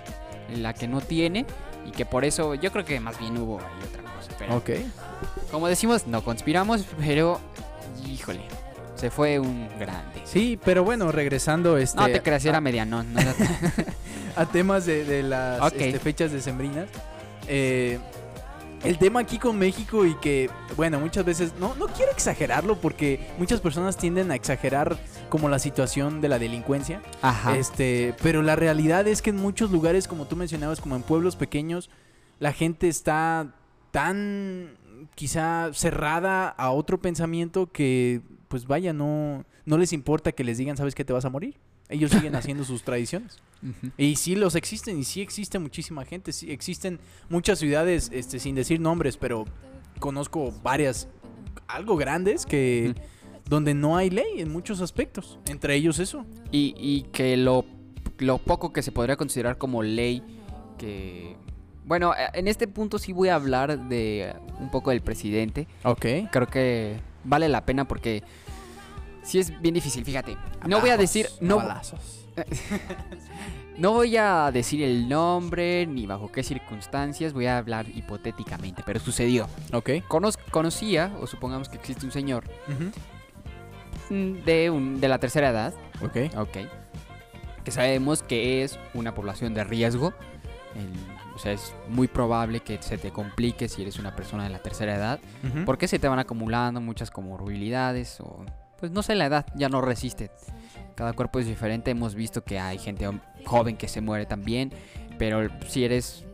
[0.55, 1.47] la que no tiene
[1.87, 4.33] y que por eso yo creo que más bien hubo ahí otra cosa.
[4.39, 4.71] Pero ok.
[5.51, 7.41] como decimos, no conspiramos, pero
[8.09, 8.41] híjole,
[8.97, 10.23] se fue un grande.
[10.25, 13.13] Sí, pero bueno, regresando este, No te creas, era medianón.
[13.13, 13.21] no
[14.37, 16.89] a temas de, de las este, fechas decembrinas.
[17.49, 17.99] Eh,
[18.85, 23.21] el tema aquí con México y que, bueno, muchas veces, no, no quiero exagerarlo porque
[23.39, 24.97] muchas personas tienden a exagerar
[25.29, 27.03] como la situación de la delincuencia.
[27.23, 27.57] Ajá.
[27.57, 31.37] Este, pero la realidad es que en muchos lugares, como tú mencionabas, como en pueblos
[31.37, 31.91] pequeños,
[32.39, 33.55] la gente está
[33.91, 34.77] tan
[35.15, 40.77] quizá cerrada a otro pensamiento que, pues vaya, no, no les importa que les digan,
[40.77, 41.57] sabes que te vas a morir.
[41.89, 43.39] Ellos siguen haciendo sus tradiciones.
[43.97, 46.33] Y sí los existen, y sí existe muchísima gente.
[46.33, 49.45] Sí existen muchas ciudades, este, sin decir nombres, pero
[49.99, 51.09] conozco varias
[51.69, 52.95] algo grandes que
[53.49, 55.39] donde no hay ley en muchos aspectos.
[55.47, 56.25] Entre ellos eso.
[56.51, 57.65] Y, y que lo,
[58.19, 60.23] lo poco que se podría considerar como ley,
[60.79, 61.37] que...
[61.85, 65.69] Bueno, en este punto sí voy a hablar de un poco del presidente.
[65.85, 66.05] Ok.
[66.33, 66.97] Creo que
[67.27, 68.23] vale la pena porque
[69.23, 70.37] sí es bien difícil, fíjate.
[70.67, 71.29] No voy a decir...
[71.41, 71.63] No,
[73.79, 79.01] no voy a decir el nombre ni bajo qué circunstancias, voy a hablar hipotéticamente, pero
[79.01, 79.49] sucedió.
[79.73, 79.91] Ok.
[80.09, 82.45] Conoz- conocía, o supongamos que existe un señor
[84.11, 86.17] de, un, de la tercera edad, Ok.
[86.37, 86.57] ok,
[87.65, 90.13] que sabemos que es una población de riesgo.
[90.75, 94.51] El- o sea, es muy probable que se te complique si eres una persona de
[94.51, 95.65] la tercera edad, Ujú.
[95.65, 98.45] porque se te van acumulando muchas comorbilidades o,
[98.79, 100.31] pues no sé, la edad ya no resiste.
[100.95, 103.07] Cada cuerpo es diferente, hemos visto que hay gente
[103.45, 104.73] joven que se muere también,
[105.19, 106.25] pero si eres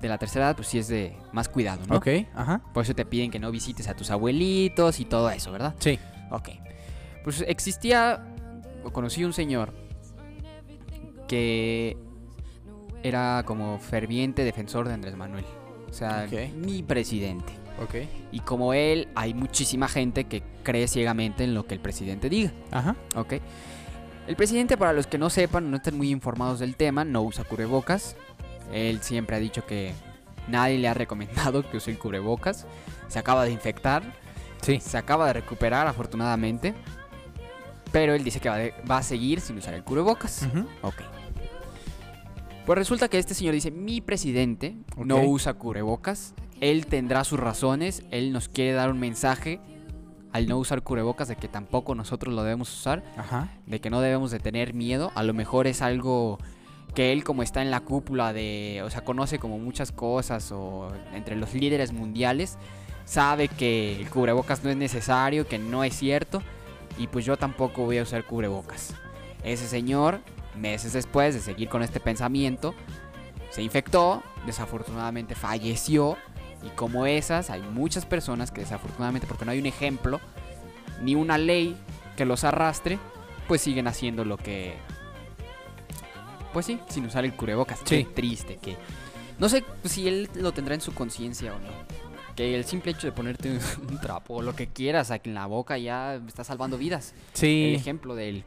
[0.00, 1.96] de la tercera edad, pues sí es de más cuidado, ¿no?
[1.96, 2.06] Ok.
[2.34, 2.60] Ajá.
[2.72, 5.74] Por eso te piden que no visites a tus abuelitos y todo eso, ¿verdad?
[5.78, 5.98] Sí.
[6.30, 6.50] Ok.
[7.24, 8.24] Pues existía,
[8.92, 9.72] conocí un señor
[11.26, 11.96] que
[13.02, 15.44] era como ferviente defensor de Andrés Manuel.
[15.88, 17.52] O sea, mi presidente.
[17.82, 17.94] Ok.
[18.32, 22.52] Y como él, hay muchísima gente que cree ciegamente en lo que el presidente diga.
[22.72, 22.96] Ajá.
[23.14, 23.34] ¿Ok?
[24.26, 27.44] El presidente, para los que no sepan, no estén muy informados del tema, no usa
[27.44, 28.16] cubrebocas.
[28.72, 29.94] Él siempre ha dicho que
[30.48, 32.66] nadie le ha recomendado que use el cubrebocas.
[33.08, 34.02] Se acaba de infectar.
[34.60, 34.80] Sí.
[34.80, 36.74] Se acaba de recuperar, afortunadamente.
[37.92, 40.42] Pero él dice que va, de- va a seguir sin usar el cubrebocas.
[40.42, 40.66] Ujú.
[40.82, 40.96] Ok.
[42.68, 46.34] Pues resulta que este señor dice, mi presidente no usa cubrebocas.
[46.60, 48.02] Él tendrá sus razones.
[48.10, 49.58] Él nos quiere dar un mensaje
[50.32, 53.02] al no usar cubrebocas de que tampoco nosotros lo debemos usar.
[53.16, 53.48] Ajá.
[53.64, 55.12] De que no debemos de tener miedo.
[55.14, 56.36] A lo mejor es algo
[56.94, 58.82] que él como está en la cúpula de...
[58.84, 62.58] O sea, conoce como muchas cosas o entre los líderes mundiales.
[63.06, 66.42] Sabe que el cubrebocas no es necesario, que no es cierto.
[66.98, 68.92] Y pues yo tampoco voy a usar cubrebocas.
[69.42, 70.20] Ese señor,
[70.58, 72.74] meses después de seguir con este pensamiento,
[73.50, 76.16] se infectó, desafortunadamente falleció.
[76.62, 80.20] Y como esas, hay muchas personas que desafortunadamente, porque no hay un ejemplo,
[81.02, 81.76] ni una ley
[82.16, 82.98] que los arrastre,
[83.46, 84.74] pues siguen haciendo lo que...
[86.52, 87.78] Pues sí, sin usar el cubrebocas.
[87.84, 88.04] Sí.
[88.04, 88.76] Qué triste que...
[89.38, 91.68] No sé si él lo tendrá en su conciencia o no.
[92.34, 93.50] Que el simple hecho de ponerte
[93.88, 97.14] un trapo o lo que quieras aquí en la boca ya está salvando vidas.
[97.34, 97.74] El Sí.
[97.76, 98.44] ejemplo de él.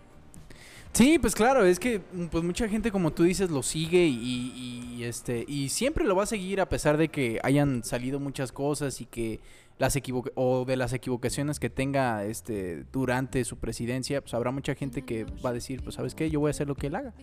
[0.94, 5.04] Sí, pues claro, es que mm, pues mucha gente como tú dices lo sigue y,
[5.04, 9.02] este y siempre lo va a seguir a pesar de que hayan salido muchas cosas
[9.02, 9.40] y que
[9.80, 9.98] las
[10.36, 15.26] o de las equivocaciones que tenga este durante su presidencia, pues habrá mucha gente que
[15.44, 17.14] va a decir, pues sabes qué, yo voy a hacer lo que él haga.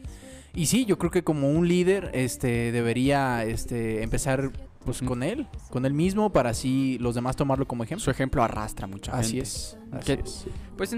[0.54, 4.50] Y sí, yo creo que como un líder este debería este empezar
[4.84, 8.02] pues con él, con él mismo para así los demás tomarlo como ejemplo.
[8.02, 9.42] Su ejemplo arrastra mucha Así gente.
[9.44, 9.78] es.
[9.92, 10.46] Así es.
[10.76, 10.96] Pues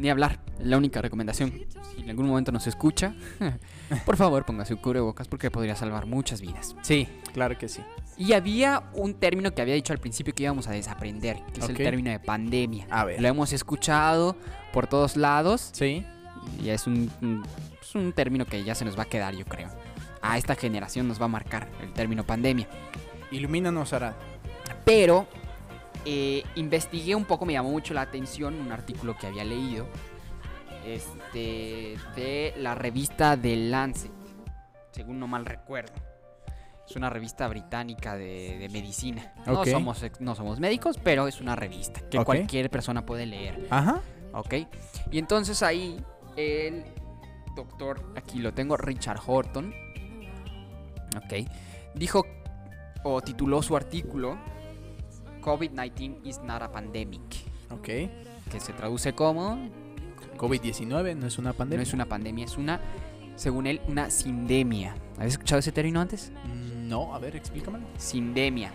[0.00, 0.40] ni hablar.
[0.58, 1.52] La única recomendación.
[1.94, 3.14] Si en algún momento nos escucha,
[4.06, 6.74] por favor póngase un cubrebocas porque podría salvar muchas vidas.
[6.82, 7.82] Sí, claro que sí.
[8.16, 11.68] Y había un término que había dicho al principio que íbamos a desaprender, que es
[11.68, 12.86] el término de pandemia.
[12.90, 13.20] A ver.
[13.20, 14.36] Lo hemos escuchado
[14.72, 16.04] por todos lados Sí.
[16.62, 17.42] y es un, un-
[17.80, 19.68] es un término que ya se nos va a quedar, yo creo.
[20.22, 22.68] A esta generación nos va a marcar el término pandemia.
[23.30, 24.12] Ilumínanos, Arad.
[24.84, 25.26] Pero
[26.04, 29.86] eh, investigué un poco, me llamó mucho la atención un artículo que había leído
[30.84, 34.10] este, de la revista The Lancet,
[34.92, 35.92] según no mal recuerdo.
[36.88, 39.32] Es una revista británica de, de medicina.
[39.46, 43.68] No, somos, no somos médicos, pero es una revista que cualquier persona puede leer.
[43.70, 44.00] Ajá.
[44.32, 44.54] ¿Ok?
[45.12, 46.04] Y entonces ahí
[46.36, 46.84] el
[47.54, 49.72] doctor, aquí lo tengo, Richard Horton,
[51.16, 51.48] ¿ok?
[51.94, 52.24] Dijo
[53.04, 54.38] o tituló su artículo
[55.40, 57.20] COVID-19 is not a pandemic.
[57.70, 57.84] Ok.
[58.50, 59.68] que se traduce como
[60.36, 61.78] COVID-19 no es una pandemia.
[61.78, 62.80] no es una pandemia, es una,
[63.36, 64.94] según él, una sindemia.
[65.16, 66.32] ¿Habías escuchado ese término antes?
[66.44, 67.86] Mm, No, a ver, explícamelo.
[67.98, 68.72] Sindemia.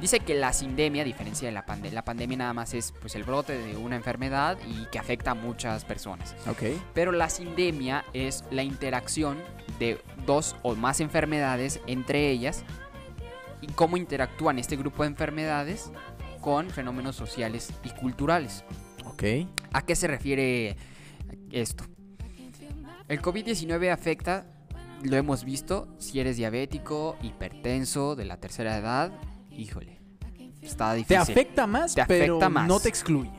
[0.00, 3.14] Dice que la sindemia, a diferencia de la pandemia, la pandemia nada más es pues
[3.14, 6.34] el brote de una enfermedad y que afecta a muchas personas.
[6.48, 6.62] Ok.
[6.92, 9.38] Pero la sindemia es la interacción
[9.78, 12.64] de dos o más enfermedades entre ellas
[13.64, 15.90] y cómo interactúan este grupo de enfermedades
[16.40, 18.64] con fenómenos sociales y culturales.
[19.06, 19.22] Ok.
[19.72, 20.76] ¿A qué se refiere
[21.50, 21.84] esto?
[23.08, 24.46] El COVID-19 afecta,
[25.02, 29.12] lo hemos visto, si eres diabético, hipertenso, de la tercera edad,
[29.50, 30.00] híjole,
[30.62, 31.16] está Te difícil.
[31.18, 32.66] afecta más, Te pero afecta más.
[32.68, 33.30] no te excluye.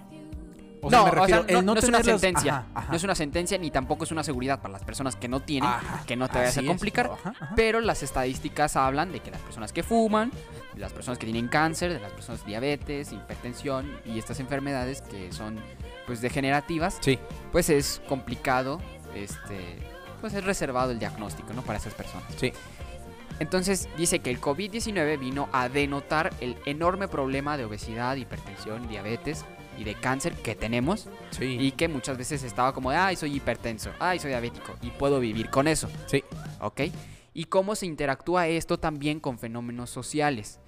[0.86, 2.58] O no, me o sea, refiero, no, es una sentencia.
[2.58, 2.88] Ajá, ajá.
[2.92, 5.70] No es una sentencia ni tampoco es una seguridad para las personas que no tienen,
[5.70, 7.12] Ajá, que no te vayas a complicar.
[7.56, 10.32] Pero las estadísticas hablan de que las personas que fuman,
[10.74, 15.32] de las personas que tienen cáncer, de las personas diabetes, hipertensión y estas enfermedades que
[15.32, 15.60] son
[16.06, 17.18] pues degenerativas, Sí.
[17.52, 18.80] pues es complicado,
[19.16, 19.80] este,
[20.22, 21.64] pues es reservado el diagnóstico, ¿no?
[21.64, 22.32] Para esas personas.
[22.38, 22.54] Sí.
[23.40, 29.44] Entonces dice que el COVID-19 vino a denotar el enorme problema de obesidad, hipertensión, diabetes
[29.78, 31.58] y de cáncer que tenemos Sí.
[31.60, 35.20] y que muchas veces estaba como de, ay, soy hipertenso, ay, soy diabético y puedo
[35.20, 35.90] vivir con eso.
[36.08, 36.24] Sí.
[36.62, 36.82] ¿Ok?
[37.34, 40.60] Y cómo se interactúa esto también con fenómenos sociales,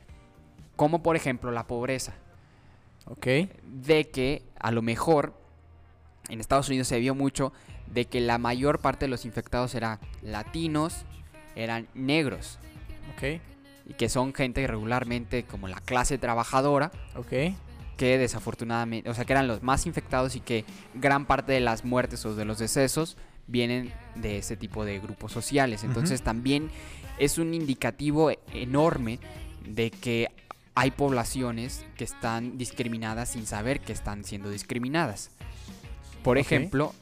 [0.75, 2.13] como por ejemplo la pobreza,
[3.05, 3.25] Ok.
[3.63, 5.33] de que a lo mejor
[6.29, 7.53] en Estados Unidos se vio mucho
[7.87, 11.05] de que la mayor parte de los infectados eran latinos,
[11.55, 12.59] eran negros,
[13.15, 13.39] Ok.
[13.87, 17.31] y que son gente regularmente como la clase trabajadora, Ok.
[17.97, 21.83] Que desafortunadamente, o sea, que eran los más infectados y que gran parte de las
[21.83, 23.17] muertes o de los decesos
[23.47, 25.83] vienen de ese tipo de grupos sociales.
[25.83, 26.69] Entonces también
[27.17, 29.19] es un indicativo enorme
[29.65, 30.29] de que
[30.75, 35.31] hay poblaciones que están discriminadas sin saber que están siendo discriminadas.
[36.23, 36.93] Por ejemplo,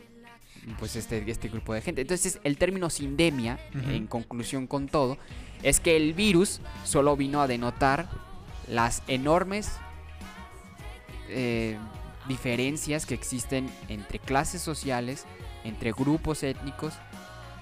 [0.80, 2.02] pues este, este grupo de gente.
[2.02, 5.18] Entonces el término sindemia, en conclusión con todo,
[5.64, 8.08] es que el virus solo vino a denotar
[8.68, 9.72] las enormes
[11.30, 11.78] eh,
[12.28, 15.26] diferencias que existen entre clases sociales,
[15.64, 16.94] entre grupos étnicos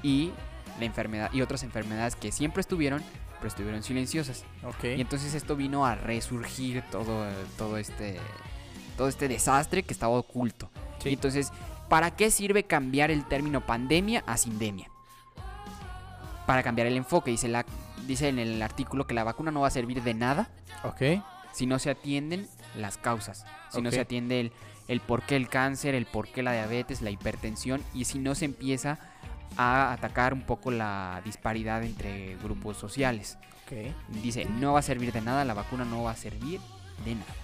[0.01, 0.32] y
[0.80, 3.01] la enfermedad y otras enfermedades que siempre estuvieron,
[3.38, 4.45] pero estuvieron silenciosas.
[4.64, 4.86] Ok.
[4.95, 7.26] Y entonces esto vino a resurgir todo,
[7.57, 8.20] todo este
[8.97, 10.70] todo este desastre que estaba oculto.
[10.99, 11.09] Sí.
[11.09, 11.51] Y entonces,
[11.89, 14.88] ¿para qué sirve cambiar el término pandemia a sindemia?
[16.45, 17.66] Para cambiar el enfoque, dice la
[18.05, 20.49] dice en el artículo que la vacuna no va a servir de nada
[20.84, 21.24] Ok.
[21.53, 24.51] si no se atienden las causas, si no se atiende el,
[24.88, 28.36] el por qué el cáncer, el por qué la diabetes, la hipertensión y si no
[28.36, 28.99] se empieza
[29.57, 33.38] a atacar un poco la disparidad entre grupos sociales.
[34.09, 36.59] Dice, no va a servir de nada, la vacuna no va a servir
[37.05, 37.43] de nada.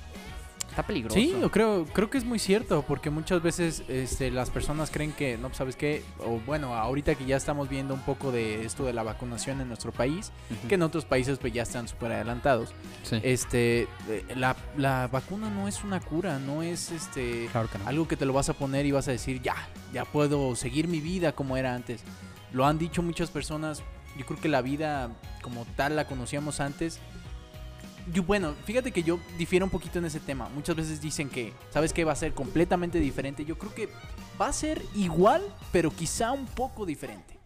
[0.69, 1.15] Está peligroso.
[1.15, 5.11] Sí, yo creo, creo que es muy cierto, porque muchas veces este, las personas creen
[5.11, 6.03] que, no, pues, ¿sabes qué?
[6.19, 9.67] O bueno, ahorita que ya estamos viendo un poco de esto de la vacunación en
[9.67, 10.31] nuestro país,
[10.67, 12.73] que en otros países pues ya están súper adelantados.
[13.03, 13.19] Sí.
[13.23, 17.87] Este, eh, la, la vacuna no es una cura, no es este Claro que no.
[17.87, 19.55] algo que te lo vas a poner y vas a decir, ya,
[19.91, 22.01] ya puedo seguir mi vida como era antes.
[22.53, 23.83] Lo han dicho muchas personas,
[24.17, 25.09] yo creo que la vida
[25.41, 26.99] como tal la conocíamos antes.
[28.25, 30.49] Bueno, fíjate que yo difiero un poquito en ese tema.
[30.49, 32.03] Muchas veces dicen que, ¿sabes qué?
[32.05, 33.45] Va a ser completamente diferente.
[33.45, 33.89] Yo creo que
[34.39, 37.37] va a ser igual, pero quizá un poco diferente.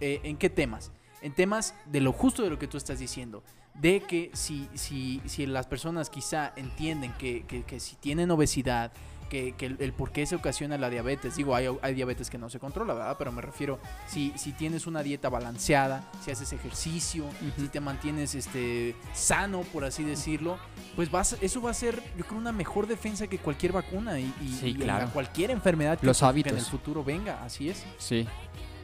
[0.00, 0.90] Eh, ¿En qué temas?
[1.22, 3.42] En temas de lo justo de lo que tú estás diciendo.
[3.74, 8.92] De que si, si, si las personas quizá entienden que- que si tienen obesidad,
[9.28, 12.38] que, que el, el por qué se ocasiona la diabetes, digo, hay, hay diabetes que
[12.38, 13.16] no se controla, ¿verdad?
[13.18, 17.24] Pero me refiero, si, si tienes una dieta balanceada, si haces ejercicio,
[17.58, 20.58] si te mantienes este, sano, por así decirlo,
[20.94, 24.32] pues vas, eso va a ser, yo creo, una mejor defensa que cualquier vacuna y,
[24.42, 25.06] y- Sí, y claro.
[25.06, 26.52] a cualquier enfermedad que, Los que en hábitos.
[26.58, 27.84] el futuro venga, así es.
[27.98, 28.26] Sí.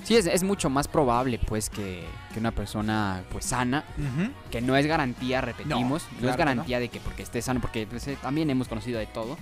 [0.05, 3.85] Sí, es, es mucho más probable, pues, que, que una persona, pues, sana,
[4.51, 7.87] que no es garantía, repetimos, no, claro es garantía de que porque esté sano, porque
[7.87, 9.39] pues, eh, también hemos conocido de todo.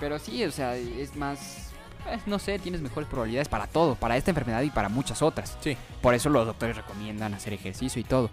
[0.00, 1.70] Pero sí, o sea, es más,
[2.08, 5.56] eh, no sé, tienes mejores probabilidades para todo, para esta enfermedad y para muchas otras.
[5.60, 5.76] Sí.
[6.00, 8.30] Por eso los doctores recomiendan hacer ejercicio y todo.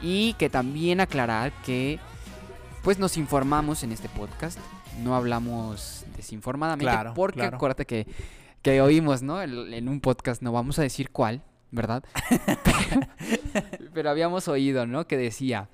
[0.00, 1.98] Y que también aclarar que,
[2.82, 4.58] pues, nos informamos en este podcast,
[5.02, 7.56] no hablamos desinformadamente, Claro, porque claro.
[7.56, 8.06] acuérdate que,
[8.62, 9.42] que oímos, ¿no?
[9.42, 12.02] El- En un podcast, no vamos a decir cuál, ¿verdad?
[13.94, 15.06] Pero habíamos oído, ¿no?
[15.06, 15.68] Que decía,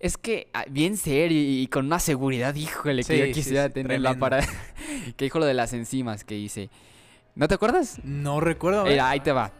[0.00, 3.66] es que ah, bien serio y, con una seguridad, híjole, que Sí, yo sí, quisiera
[3.66, 4.20] sí, tenerla tremendo.
[4.20, 4.40] para...
[5.16, 6.70] que dijo lo de las enzimas, que dice,
[7.34, 8.00] ¿no te acuerdas?
[8.04, 8.84] No recuerdo.
[8.84, 9.52] Mira, ahí te va.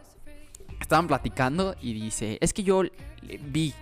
[0.79, 2.83] Estaban platicando y dice, es que yo
[3.51, 3.73] vi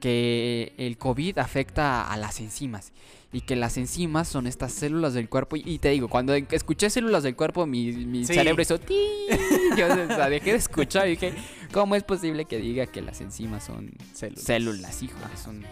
[0.00, 2.92] que el COVID afecta a las enzimas
[3.32, 5.56] y que las enzimas son estas células del cuerpo.
[5.56, 8.34] Y, te digo, cuando escuché células del cuerpo, mi, mi Sí.
[8.34, 8.98] cerebro hizo ti.
[9.78, 11.32] Yo o sea, dejé de escuchar y dije,
[11.72, 14.44] ¿cómo es posible que diga que las enzimas son Células.
[14.44, 15.64] células, híjole, son,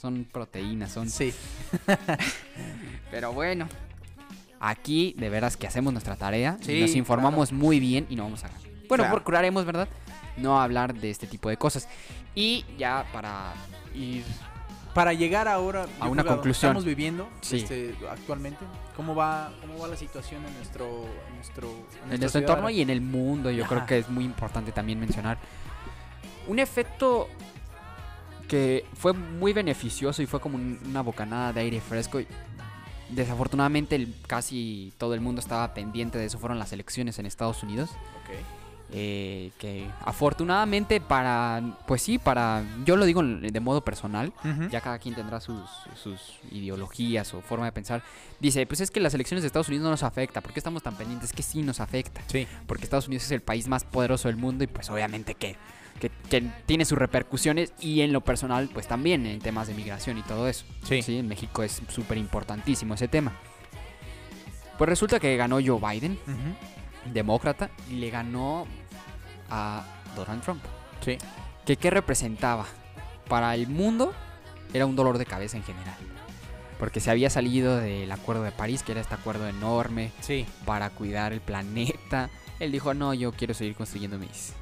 [0.00, 1.10] son proteínas, son...
[1.10, 1.34] Sí.
[3.10, 3.68] Pero bueno,
[4.60, 8.24] aquí de veras que hacemos nuestra tarea, y Sí, nos informamos muy bien y no
[8.24, 8.48] vamos a...
[8.88, 9.14] Bueno, Claro.
[9.14, 9.88] procuraremos, ¿verdad?
[10.36, 11.88] No hablar de este tipo de cosas.
[12.34, 13.52] Y ya para
[13.94, 14.24] ir
[14.94, 16.70] Para llegar ahora A una conclusión.
[16.70, 17.58] estamos viviendo Sí.
[17.58, 18.64] este, actualmente,
[18.96, 20.86] ¿cómo va, cómo va la situación en nuestro,
[21.28, 23.98] en nuestro, en en nuestra nuestro ciudad entorno y en el mundo, yo creo que
[23.98, 25.38] es muy importante también mencionar.
[26.48, 27.28] Un efecto
[28.50, 32.20] que fue muy beneficioso y fue como un- una bocanada de aire fresco.
[33.08, 37.90] Desafortunadamente casi todo el mundo estaba pendiente de eso, fueron las elecciones en Estados Unidos.
[38.92, 44.32] Eh, que afortunadamente para, pues sí, para, yo lo digo de modo personal,
[44.70, 48.02] ya cada quien tendrá sus, sus ideologías o forma de pensar.
[48.40, 50.40] Dice, pues es que las elecciones de Estados Unidos no nos afecta.
[50.40, 51.32] ¿Por qué estamos tan pendientes?
[51.32, 52.22] Que sí nos afecta.
[52.26, 52.46] Sí.
[52.66, 55.56] Porque Estados Unidos es el país más poderoso del mundo y pues obviamente que,
[56.00, 60.18] que, que tiene sus repercusiones y en lo personal pues también en temas de migración
[60.18, 60.64] y todo eso.
[60.84, 61.02] Sí.
[61.02, 63.32] Sí, en México es súper importantísimo ese tema.
[64.80, 66.18] Pues resulta que ganó Joe Biden,
[67.12, 68.66] demócrata, y le ganó
[69.50, 69.84] a
[70.16, 70.62] Donald Trump.
[71.04, 71.18] Sí.
[71.66, 72.66] ¿Que ¿Qué representaba?
[73.28, 74.12] Para el mundo
[74.72, 75.96] era un dolor de cabeza en general.
[76.78, 80.46] Porque se había salido del Acuerdo de París, que era este acuerdo enorme Sí.
[80.64, 82.30] para cuidar el planeta.
[82.58, 84.54] Él dijo, no, yo quiero seguir construyendo mis,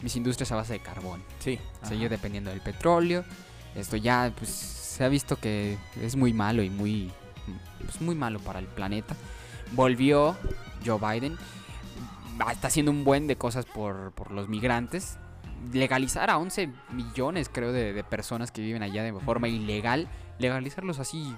[0.00, 1.22] mis industrias a base de carbón.
[1.40, 1.58] Sí.
[1.82, 3.24] Seguir dependiendo del petróleo.
[3.74, 7.10] Esto ya pues, se ha visto que es muy malo y muy,
[7.84, 9.16] pues, muy malo para el planeta.
[9.72, 10.36] Volvió
[10.86, 11.36] Joe Biden.
[12.50, 15.18] Está haciendo un buen de cosas por, por los migrantes.
[15.72, 20.08] Legalizar a 11 millones, creo, de, de personas que viven allá de forma ilegal.
[20.38, 21.34] Legalizarlos así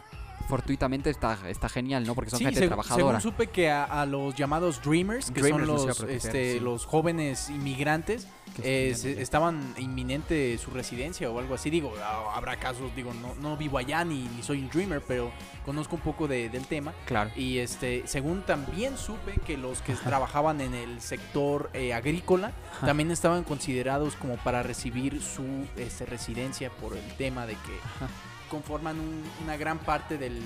[0.51, 2.15] fortuitamente está, está genial, ¿no?
[2.15, 3.21] Porque son Sí, gente seg- trabajadora.
[3.21, 6.61] Según supe que a, a los llamados Dreamers, que Dreamers son los este, sí.
[6.61, 8.27] los jóvenes inmigrantes,
[8.63, 11.71] eh, se- estaban inminente su residencia o algo así.
[11.71, 11.93] Digo,
[12.35, 15.31] habrá casos, digo, no, no vivo allá ni, ni soy un Dreamer, pero
[15.65, 16.93] conozco un poco de- del tema.
[17.07, 17.31] Claro.
[17.37, 22.87] Y este, según también supe que los que trabajaban en el sector eh, agrícola Ajá.
[22.89, 25.45] también estaban considerados como para recibir su
[25.77, 28.09] este, residencia por el tema de que Ajá.
[28.51, 30.41] Conforman un- una gran parte del...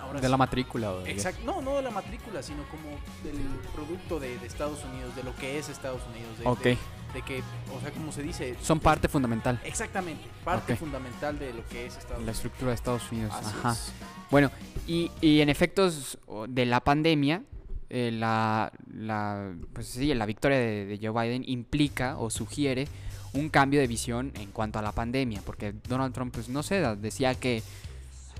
[0.00, 0.92] ahora De sí, la matrícula.
[0.92, 1.02] o
[1.44, 2.88] no, no de la matrícula, sino como
[3.22, 3.36] del
[3.74, 6.38] producto de, de Estados Unidos, de lo que es Estados Unidos.
[6.38, 6.62] De, Ok.
[6.62, 6.78] de,
[7.14, 7.42] de que,
[7.76, 8.56] o sea, como se dice...
[8.62, 9.60] Son parte fundamental.
[9.64, 12.36] Exactamente, parte fundamental de lo que es Estados La Unidos.
[12.36, 13.32] estructura de Estados Unidos.
[13.34, 13.72] Así Ajá.
[13.72, 13.92] es.
[14.30, 14.50] Bueno,
[14.86, 17.42] y, y en efectos de la pandemia,
[17.90, 22.88] eh, la, la, pues sí, la victoria de, de Joe Biden implica o sugiere
[23.34, 26.80] un cambio de visión en cuanto a la pandemia, porque Donald Trump, pues no sé,
[26.96, 27.62] decía que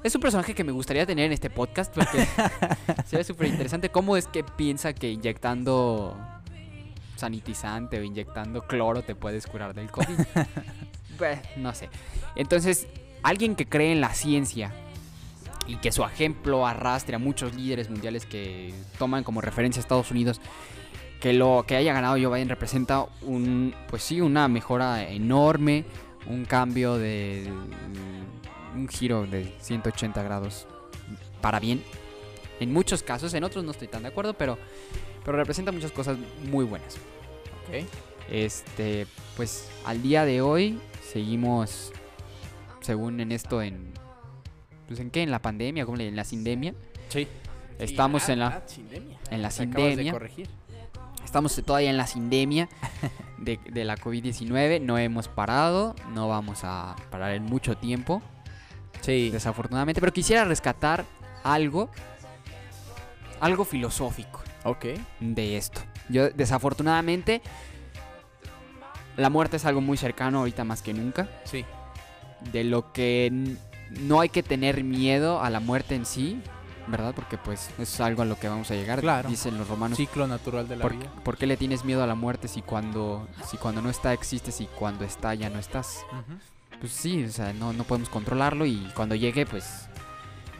[0.02, 2.26] es un personaje que me gustaría tener en este podcast, porque
[3.06, 6.16] sería súper interesante cómo es que piensa que inyectando
[7.16, 10.18] sanitizante o inyectando cloro te puedes curar del COVID.
[11.16, 11.90] Pues, no sé.
[12.34, 12.88] Entonces,
[13.22, 14.72] alguien que cree en la ciencia
[15.68, 20.10] y que su ejemplo arrastre a muchos líderes mundiales que toman como referencia a Estados
[20.10, 20.40] Unidos,
[21.20, 25.84] que lo que haya ganado Joe Biden representa un, pues sí, una mejora enorme,
[26.26, 27.50] un cambio de
[28.74, 30.66] un giro de 180 grados
[31.40, 31.82] para bien.
[32.60, 34.58] En muchos casos, en otros no estoy tan de acuerdo, pero,
[35.24, 36.16] pero representa muchas cosas
[36.50, 36.96] muy buenas.
[37.68, 37.86] Ok.
[38.30, 39.06] Este,
[39.36, 40.78] pues al día de hoy
[41.12, 41.92] seguimos,
[42.80, 43.92] según en esto, en,
[44.86, 46.74] pues en qué, en la pandemia, ¿cómo le en la sindemia.
[47.08, 47.26] Sí.
[47.78, 49.18] Estamos Sí, en la, ah, ah, sindemia.
[49.30, 50.12] en la de sindemia.
[50.12, 50.48] corregir.
[51.24, 52.68] Estamos todavía en la sindemia
[53.38, 54.80] de, de la COVID-19.
[54.80, 58.22] No hemos parado, no vamos a parar en mucho tiempo,
[59.00, 59.30] Sí.
[59.30, 60.00] desafortunadamente.
[60.00, 61.04] Pero quisiera rescatar
[61.42, 61.90] algo,
[63.40, 64.42] algo filosófico.
[64.64, 64.86] Ok.
[65.20, 65.80] de esto.
[66.08, 67.42] Yo, desafortunadamente,
[69.16, 71.28] la muerte es algo muy cercano ahorita más que nunca.
[71.44, 71.64] Sí.
[72.52, 73.56] De lo que
[73.90, 76.40] no hay que tener miedo a la muerte en sí,
[76.86, 77.12] ¿verdad?
[77.14, 79.00] Porque pues es algo a lo que vamos a llegar.
[79.00, 79.28] Claro.
[79.28, 79.96] Dicen los romanos.
[79.96, 81.10] Ciclo natural de la ¿Por, vida.
[81.24, 84.60] por qué le tienes miedo a la muerte si cuando, si cuando no está existes
[84.60, 86.04] y cuando está ya no estás?
[86.80, 89.88] Pues sí, o sea, no, no podemos controlarlo y cuando llegue, pues...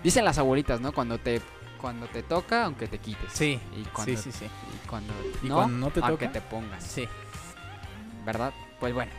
[0.02, 0.92] Dicen las abuelitas, ¿no?
[0.92, 1.40] Cuando te,
[1.80, 3.32] cuando te toca, aunque te quites.
[3.32, 3.58] Sí.
[3.76, 4.44] Y cuando, Sí, sí, sí.
[4.46, 5.12] y cuando,
[5.42, 6.40] ¿Y no, cuando no te aunque toca?
[6.40, 6.84] te pongas.
[6.84, 7.08] Sí.
[8.24, 8.52] ¿Verdad?
[8.80, 9.12] Pues bueno.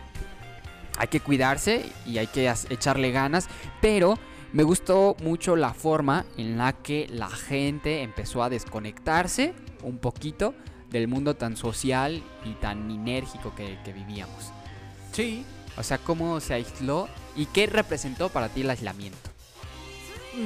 [0.97, 3.49] Hay que cuidarse y hay que echarle ganas.
[3.81, 4.17] Pero
[4.55, 9.53] me gustó mucho la forma en la que la gente empezó a desconectarse
[9.83, 10.55] un poquito
[10.89, 14.53] del mundo tan social y tan enérgico que, que vivíamos.
[15.11, 15.43] Sí.
[15.75, 19.34] O sea, ¿cómo se aisló y qué representó para ti el aislamiento?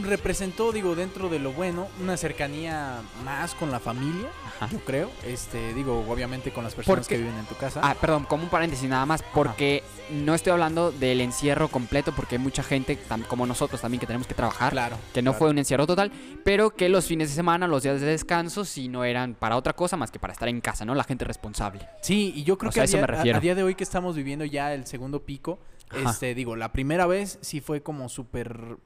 [0.03, 4.69] Representó, digo, dentro de lo bueno, una cercanía más con la familia, Ajá.
[4.71, 5.09] yo creo.
[5.25, 7.81] Este, digo, obviamente con las personas que viven en tu casa.
[7.83, 12.35] Ah, perdón, como un paréntesis nada más, porque no estoy hablando del encierro completo, porque
[12.35, 14.97] hay mucha gente, como nosotros también, que tenemos que trabajar, claro.
[15.13, 15.39] que no claro.
[15.39, 16.11] fue un encierro total,
[16.43, 19.73] pero que los fines de semana, los días de descanso, sí no eran para otra
[19.73, 20.95] cosa más que para estar en casa, ¿no?
[20.95, 21.87] La gente responsable.
[22.01, 23.37] Sí, y yo creo O que sea, a a eso día, me a- refiero.
[23.37, 25.59] a día de hoy que estamos viviendo ya el segundo pico,
[25.89, 26.11] Ajá.
[26.11, 28.77] este, digo, la primera vez sí fue como súper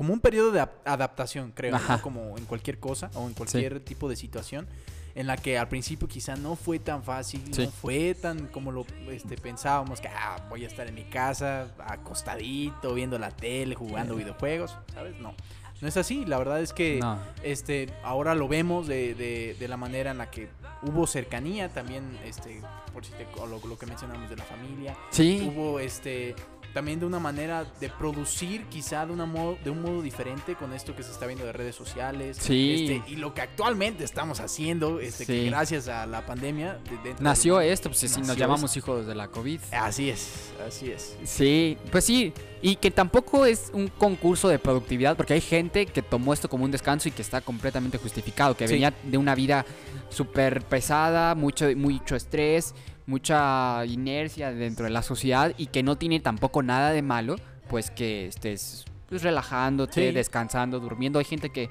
[0.00, 4.08] como un periodo de ap- adaptación, creo, como en cualquier cosa o en cualquier tipo
[4.08, 4.66] de situación
[5.14, 7.66] en la que al principio quizá no fue tan fácil, Sí.
[7.66, 11.66] no fue tan como lo este, pensábamos que ah, voy a estar en mi casa
[11.86, 15.18] acostadito viendo la tele, jugando videojuegos, ¿sabes?
[15.20, 15.34] No.
[15.82, 17.18] No es así, la verdad es que No.
[17.42, 20.48] este ahora lo vemos de, de- de la manera en la que
[20.82, 22.62] hubo cercanía también este
[22.94, 26.34] por si te lo, lo que mencionamos de la familia Sí, hubo este
[26.72, 30.72] también de una manera de producir quizá de una modo de un modo diferente con
[30.72, 32.86] esto que se está viendo de redes sociales Sí.
[32.98, 35.46] este, y lo que actualmente estamos haciendo este que Sí.
[35.48, 39.60] gracias a la pandemia de- nació esto, pues si nos llamamos hijos de la COVID.
[39.72, 45.16] así es así es Sí, pues sí, y que tampoco es un concurso de productividad,
[45.16, 48.66] porque hay gente que tomó esto como un descanso y que está completamente justificado, que
[48.68, 48.74] Sí.
[48.74, 49.64] venía de una vida
[50.08, 52.74] súper pesada, mucho, mucho estrés,
[53.06, 57.36] mucha inercia dentro de la sociedad y que no tiene tampoco nada de malo,
[57.68, 60.14] pues que estés pues, relajándote, Sí.
[60.14, 61.18] descansando, durmiendo.
[61.18, 61.68] Hay gente que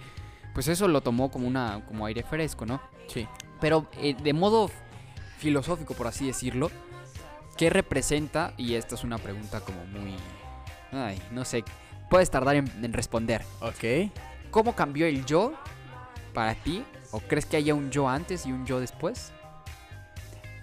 [0.54, 2.82] pues eso lo tomó como una como aire fresco, ¿no?
[3.08, 3.28] sí
[3.62, 4.70] Pero eh, de modo
[5.38, 6.70] filosófico, por así decirlo,
[7.58, 8.54] ¿qué representa?
[8.58, 10.16] Y esta es una pregunta como muy...
[10.92, 11.64] Ay, no sé,
[12.10, 13.44] puedes tardar en, en responder.
[13.62, 14.12] ok
[14.52, 15.54] ¿Cómo cambió el yo
[16.34, 16.84] para ti?
[17.12, 19.32] ¿O crees que haya un yo antes y un yo después?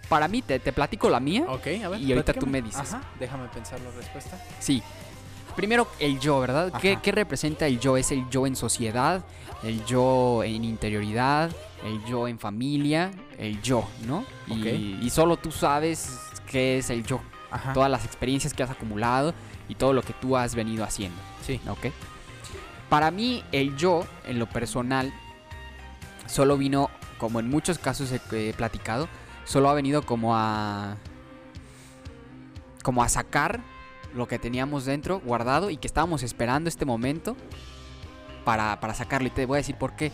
[0.09, 1.45] Para mí, te, te platico la mía.
[1.49, 2.93] ok a ver Y ahorita tú me dices.
[2.93, 4.83] Ajá, déjame pensar la respuesta Sí.
[5.57, 6.71] Primero, el yo, ¿verdad?
[6.81, 7.97] ¿Qué, representa el yo?
[7.97, 9.25] ¿Es el yo en sociedad?
[9.63, 11.51] ¿El yo en interioridad?
[11.83, 13.11] ¿El yo en familia?
[13.39, 14.27] El yo, ¿no?
[14.47, 16.19] Y, solo tú sabes
[16.51, 17.21] qué es el yo.
[17.51, 17.73] Ajá.
[17.73, 19.33] Todas las experiencias que has acumulado
[19.67, 21.87] y todo lo que tú has venido haciendo, sí ¿ok?
[22.91, 25.13] Para mí, el yo, en lo personal,
[26.27, 29.09] solo vino, como en muchos casos he platicado,
[29.47, 30.97] solo ha venido como a...
[32.83, 33.63] como a sacar
[34.15, 37.37] lo que teníamos dentro guardado y que estábamos esperando este momento
[38.45, 39.29] para, para sacarlo.
[39.29, 40.13] Y te voy a decir por qué.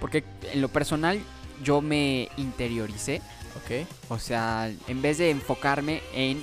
[0.00, 1.20] Porque en lo personal
[1.62, 3.22] yo me interioricé.
[3.56, 6.42] ok O sea, en vez de enfocarme en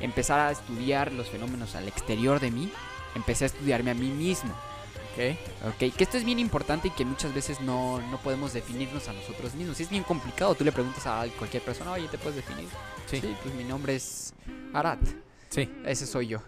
[0.00, 2.72] empezar a estudiar los fenómenos al exterior de mí,
[3.14, 4.54] empecé a estudiarme a mí mismo.
[5.12, 9.08] Ok Ok, que esto es bien importante y que muchas veces no, no podemos definirnos
[9.08, 9.78] a nosotros mismos.
[9.80, 10.54] Es bien complicado.
[10.54, 12.68] Tú le preguntas a cualquier persona, oye, ¿te puedes definir?
[13.06, 14.34] sí pues mi nombre es
[14.72, 15.00] Arat.
[15.48, 16.38] sí Ese soy yo.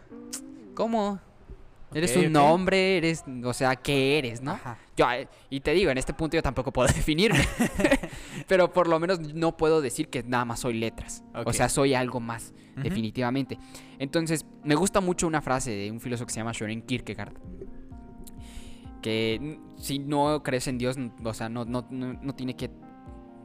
[0.74, 1.20] ¿Cómo?
[1.94, 4.52] Eres un nombre, eres, o sea, ¿qué eres, no?
[4.52, 4.78] Ajá.
[4.96, 7.46] Yo, eh, y te digo, en este punto yo tampoco puedo definirme.
[8.48, 11.22] pero por lo menos no puedo decir que nada más soy letras.
[11.44, 13.58] O sea, soy algo más, definitivamente.
[13.98, 17.34] Entonces, me gusta mucho una frase de un filósofo que se llama Søren Kierkegaard.
[19.02, 22.70] Que si no crees en Dios, o sea, no, no, no, no tiene que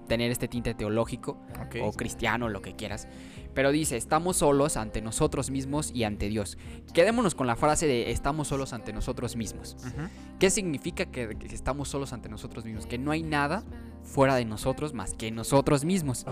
[0.08, 1.38] tener este tinte teológico
[1.82, 3.08] o cristiano, lo que quieras.
[3.54, 6.58] Pero dice, estamos solos ante nosotros mismos y ante Dios.
[6.94, 9.78] Quedémonos con la frase de estamos solos ante nosotros mismos.
[10.40, 12.86] ¿Qué significa que, que estamos solos ante nosotros mismos?
[12.86, 13.64] Que no hay nada
[14.04, 16.26] fuera de nosotros más que nosotros mismos.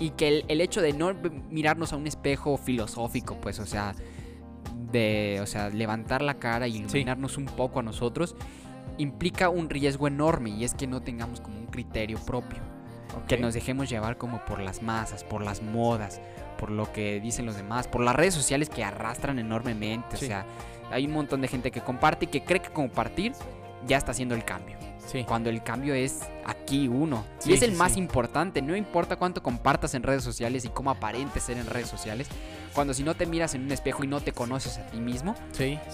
[0.00, 1.14] Y que el, el hecho de no
[1.50, 3.94] mirarnos a un espejo filosófico, pues, o sea,
[4.90, 8.36] de, o sea, levantar la cara y iluminarnos un poco a nosotros,
[8.96, 12.58] implica un riesgo enorme y es que no tengamos como un criterio propio
[13.26, 13.40] que ok.
[13.40, 16.20] nos dejemos llevar como por las masas, por las modas,
[16.58, 20.16] por lo que dicen los demás, por las redes sociales que arrastran enormemente.
[20.16, 20.26] Sí.
[20.26, 20.46] O sea,
[20.90, 23.32] hay un montón de gente que comparte y que cree que compartir
[23.86, 24.76] ya está haciendo el cambio.
[25.10, 27.24] Sí Cuando el cambio es aquí uno.
[27.38, 28.62] Sí, y es el más importante.
[28.62, 32.28] No importa cuánto compartas en redes sociales y cómo aparentes ser en redes sociales.
[32.74, 35.34] Cuando si no te miras en un espejo y no te conoces a ti mismo,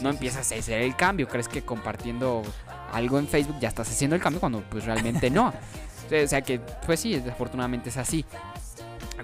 [0.02, 1.28] no empiezas a hacer el cambio.
[1.28, 2.42] Crees que compartiendo
[2.92, 5.52] algo en Facebook ya estás haciendo el cambio cuando pues realmente no.
[6.24, 8.26] O sea que, pues sí, desafortunadamente es así.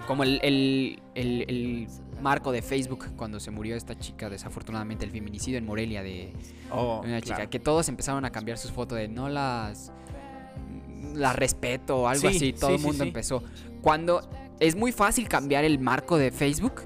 [0.07, 1.89] Como el, el- el- el
[2.21, 6.33] marco de Facebook cuando se murió esta chica, desafortunadamente el feminicidio en Morelia de
[6.71, 7.51] Oh, una chica, claro.
[7.51, 9.93] que todos empezaron a cambiar sus fotos de no las
[11.15, 13.09] las respeto o algo Sí, así, todo sí, el mundo sí.
[13.09, 13.43] empezó.
[13.83, 14.21] Cuando
[14.61, 16.83] es muy fácil cambiar el marco de Facebook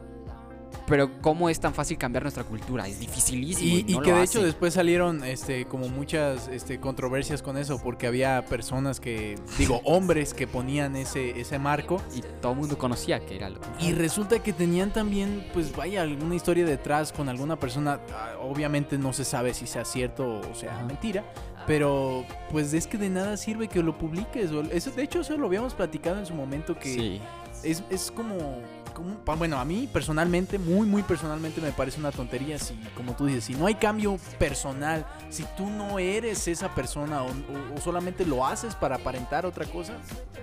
[0.87, 2.87] pero ¿cómo es tan fácil cambiar nuestra cultura?
[2.87, 3.77] Es dificilísimo.
[3.77, 7.57] Y, Y, y no que de hecho después salieron este como muchas este, controversias con
[7.57, 12.59] eso, porque había personas que, digo, hombres que ponían ese, ese marco Y todo el
[12.59, 17.13] mundo conocía que era lo y resulta que tenían también, pues vaya, alguna historia detrás
[17.13, 18.01] con alguna persona.
[18.13, 20.85] Ah, Obviamente no se sabe si sea cierto o sea Ajá.
[20.85, 21.25] mentira,
[21.67, 24.51] pero pues es que de nada sirve que lo publiques.
[24.71, 27.21] Eso, de hecho, eso lo habíamos platicado en su momento que Sí.
[27.65, 28.61] Es, es como,
[28.95, 33.27] como, bueno, a mí personalmente, muy, muy personalmente me parece una tontería si, como tú
[33.27, 37.81] dices, si no hay cambio personal, si tú no eres esa persona o, o- o
[37.81, 39.95] solamente lo haces para aparentar otra cosa,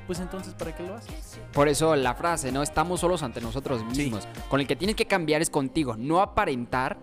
[0.07, 1.39] pues entonces, ¿para qué lo haces?
[1.53, 2.61] Por eso la frase, ¿no?
[2.63, 4.03] Estamos solos ante nosotros Sí.
[4.03, 4.27] mismos.
[4.49, 5.95] Con el que tienes que cambiar es contigo.
[5.97, 6.97] No aparentar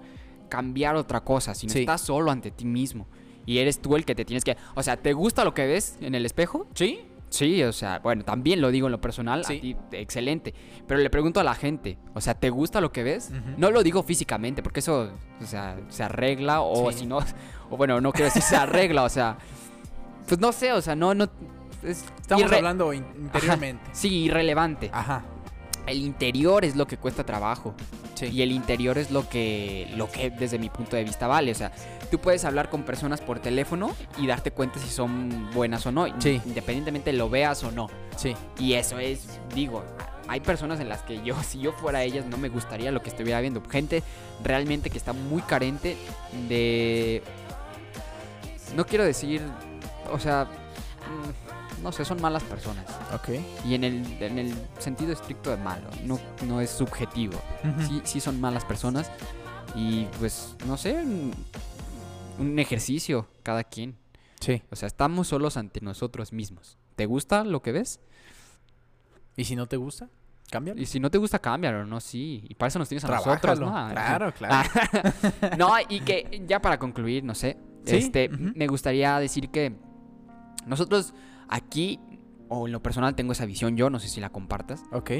[0.49, 1.81] cambiar otra cosa, sino Sí.
[1.81, 3.07] estás solo ante ti mismo.
[3.47, 4.59] Y eres tú el que te tienes que...
[4.75, 6.67] O sea, ¿te gusta lo que ves en el espejo?
[6.75, 7.01] Sí,
[7.31, 9.59] Sí, o sea, bueno, también lo digo en lo personal, Sí.
[9.59, 10.55] a ti, excelente.
[10.87, 13.31] Pero le pregunto a la gente, o sea, ¿te gusta lo que ves?
[13.57, 15.11] No lo digo físicamente, porque eso,
[15.41, 17.01] o sea, se arregla o Sí.
[17.01, 17.19] si no,
[17.71, 19.37] o bueno, no quiero decir se arregla, o sea,
[20.27, 21.25] pues no sé, o sea, no, no,
[21.83, 23.83] es estamos hablando in- interiormente.
[23.93, 24.91] Sí, irrelevante.
[24.93, 25.23] Ajá,
[25.87, 27.75] El interior es lo que cuesta trabajo
[28.15, 28.27] sí.
[28.27, 31.55] y el interior es lo que, lo que desde mi punto de vista vale, o
[31.55, 31.73] sea,
[32.11, 36.07] tú puedes hablar con personas por teléfono y darte cuenta si son buenas o no,
[36.21, 36.41] Sí.
[36.47, 37.89] independientemente lo veas o no.
[38.17, 38.35] sí.
[38.59, 39.85] Y eso es, digo,
[40.29, 43.11] hay personas en las que yo, si yo fuera ellas, no me gustaría lo que
[43.11, 43.63] estuviera viendo.
[43.69, 44.03] Gente
[44.43, 45.97] realmente que está muy carente
[46.49, 47.23] de...
[48.77, 49.41] No quiero decir,
[50.13, 52.85] o sea, mm, no sé, son malas personas.
[53.15, 53.31] Ok.
[53.65, 57.39] Y en el, en el sentido estricto de malo, no, no es subjetivo.
[57.87, 59.11] Sí, sí son malas personas.
[59.75, 61.03] Y pues, no sé,
[62.39, 63.97] un, ejercicio cada quien.
[64.41, 64.63] Sí.
[64.71, 66.79] O sea, estamos solos ante nosotros mismos.
[66.97, 68.01] ¿Te gusta lo que ves?
[69.37, 70.09] ¿Y si no te gusta?
[70.51, 70.81] Cámbialo.
[70.81, 72.01] Y si no te gusta, cámbialo, ¿no?
[72.01, 72.45] Sí.
[72.49, 73.61] Y para eso nos tienes a nosotros.
[73.61, 73.71] ¿no?
[73.71, 74.71] Claro, claro.
[74.75, 77.59] ah, no, y que ya para concluir, no sé.
[77.85, 79.77] Sí, Este, me gustaría decir que
[80.67, 81.15] nosotros
[81.49, 82.01] aquí,
[82.49, 84.83] o en lo personal tengo esa visión yo, no sé si la compartas.
[84.93, 85.11] Ok.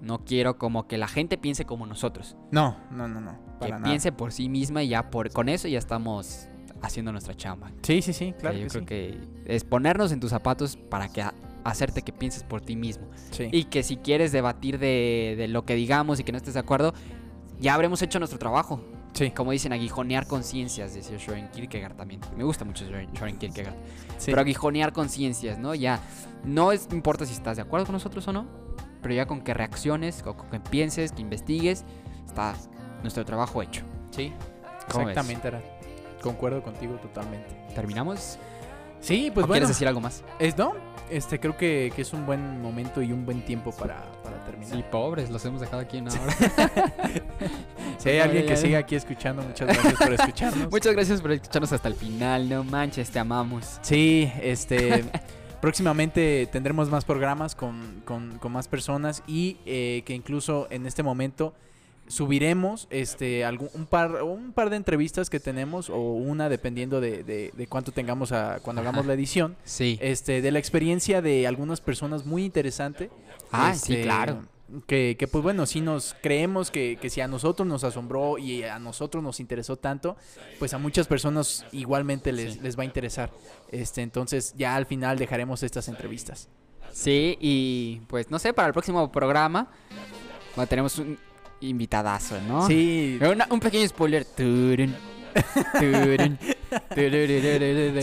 [0.00, 2.36] No quiero como que la gente piense como nosotros.
[2.50, 3.38] No, no, no, no.
[3.60, 3.82] Que nada.
[3.82, 6.48] piense por sí misma y ya por con eso ya estamos
[6.86, 7.70] haciendo nuestra chamba.
[7.82, 8.56] Sí, sí, sí, O sea, claro.
[8.58, 8.86] yo que creo sí.
[8.86, 11.24] que es ponernos en tus zapatos para que
[11.64, 13.06] hacerte que pienses por ti mismo.
[13.30, 13.48] Sí.
[13.52, 16.60] Y que si quieres debatir de, de lo que digamos y que no estés de
[16.60, 16.94] acuerdo,
[17.60, 18.80] ya habremos hecho nuestro trabajo.
[19.14, 19.30] sí.
[19.30, 22.20] Como dicen, aguijonear conciencias, decía Soren Kierkegaard también.
[22.36, 23.74] Me gusta mucho Soren Kierkegaard.
[24.18, 24.26] sí.
[24.26, 25.74] Pero aguijonear conciencias, ¿no?
[25.74, 26.00] Ya,
[26.44, 28.46] no es, importa si estás de acuerdo con nosotros o no,
[29.02, 31.84] pero ya con que reacciones, con, con que pienses, que investigues,
[32.26, 32.54] está
[33.02, 33.82] nuestro trabajo hecho.
[34.10, 34.32] Sí.
[34.86, 35.75] Exactamente.
[36.26, 37.48] Concuerdo contigo totalmente.
[37.74, 38.38] ¿Terminamos?
[39.00, 39.52] Sí, pues ¿O bueno.
[39.60, 40.24] ¿Quieres decir algo más?
[40.38, 40.72] Es, no,
[41.10, 44.90] este, creo que, que es un buen momento y un buen tiempo para, para terminar.
[44.90, 46.22] pobres, los hemos dejado aquí en ahora.
[47.98, 50.70] Si hay alguien que siga aquí escuchando, muchas gracias por escucharnos.
[50.70, 52.48] Muchas gracias por escucharnos hasta el final.
[52.48, 53.78] No manches, te amamos.
[53.82, 55.04] Sí, este.
[55.60, 61.02] próximamente tendremos más programas con, con- con más personas y eh, que incluso en este
[61.02, 61.54] momento
[62.08, 67.24] subiremos este algún, un par un par de entrevistas que tenemos o una dependiendo de,
[67.24, 68.90] de- de cuánto tengamos a, cuando Ajá.
[68.90, 69.98] hagamos la edición Sí.
[70.00, 73.10] este de la experiencia de algunas personas muy interesante
[73.52, 74.42] Ah, sí, este, claro.
[74.86, 78.62] que, que, pues bueno sí nos creemos que, que si a nosotros nos asombró y
[78.64, 80.16] a nosotros nos interesó tanto
[80.58, 82.60] pues a muchas personas igualmente les, Sí.
[82.62, 83.30] les va a interesar
[83.72, 86.48] este entonces ya al final dejaremos estas entrevistas
[86.92, 89.70] Sí, y pues no sé, para el próximo programa
[90.54, 91.18] bueno, tenemos un
[91.60, 92.66] invitadazo, ¿no?
[92.66, 94.24] sí Una- un pequeño spoiler.
[94.24, 94.94] Turun,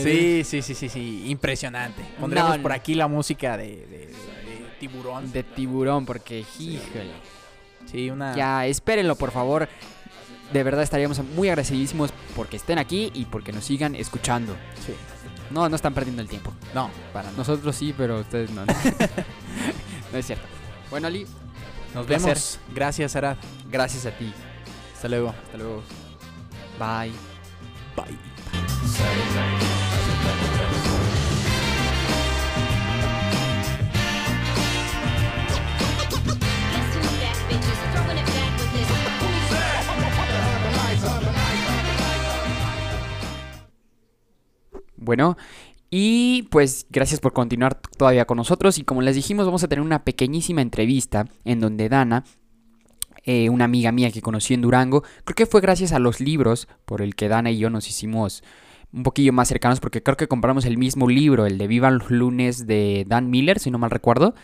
[0.02, 4.14] sí sí sí sí sí impresionante pondremos No, por aquí la música de, de- de
[4.80, 7.10] tiburón De tiburón, porque híjole.
[7.90, 9.68] sí una Ya, espérenlo, por favor.
[10.52, 14.54] De verdad estaríamos muy agradecidísimos porque estén aquí y porque nos sigan escuchando.
[14.84, 14.92] sí.
[15.50, 16.52] No, no están perdiendo el tiempo.
[16.74, 17.30] no para.
[17.32, 18.64] Nosotros sí, pero ustedes no.
[18.66, 18.72] No,
[20.12, 20.44] No es cierto.
[20.90, 21.26] Bueno, Ali,
[21.94, 22.28] nos placer.
[22.28, 23.36] vemos gracias Arad
[23.70, 24.32] gracias a ti.
[24.94, 25.82] hasta luego Hasta luego.
[26.78, 27.12] Bye.
[27.96, 28.18] bye.
[44.96, 45.36] Bueno,
[45.96, 48.78] y pues gracias por continuar todavía con nosotros.
[48.78, 52.24] Y como les dijimos, vamos a tener una pequeñísima entrevista en donde Dana,
[53.22, 56.66] eh, una amiga mía que conocí en Durango, creo que fue gracias a los libros
[56.84, 58.42] por el que Dana y yo nos hicimos
[58.92, 62.10] un poquillo más cercanos, porque creo que compramos el mismo libro, el de Viva los
[62.10, 64.34] lunes de Dan Miller, si no mal recuerdo.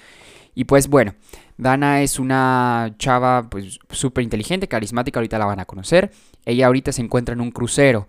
[0.54, 1.16] Y pues bueno,
[1.58, 6.12] Dana es una chava pues súper inteligente, carismática, ahorita la van a conocer.
[6.44, 8.06] Ella ahorita se encuentra en un crucero.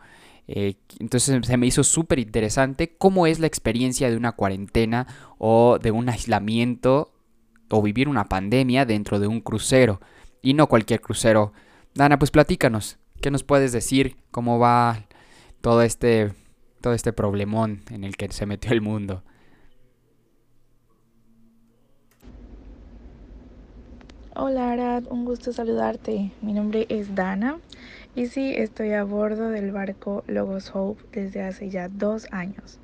[0.48, 5.08] Eh, entonces se me hizo súper interesante cómo es la experiencia de una cuarentena
[5.38, 7.14] o de un aislamiento
[7.70, 10.02] o vivir una pandemia dentro de un crucero.
[10.42, 11.54] Y no cualquier crucero.
[11.94, 12.98] Dana, pues platícanos.
[13.22, 14.18] ¿Qué nos puedes decir?
[14.32, 15.06] ¿Cómo va
[15.62, 16.34] todo este,
[16.82, 19.24] todo este problemón en el que se metió el mundo?
[24.34, 26.32] Hola Arad, un gusto saludarte.
[26.42, 27.60] Mi nombre es Dana
[28.14, 32.80] y sí, estoy a bordo del barco Logos Hope desde hace ya dos años.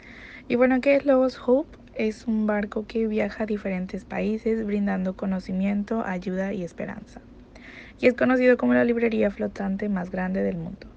[0.47, 1.77] Y bueno, ¿qué es Logos Hope?
[1.95, 7.21] Es un barco que viaja a diferentes países brindando conocimiento, ayuda y esperanza.
[7.99, 10.87] Y es conocido como la librería flotante más grande del mundo.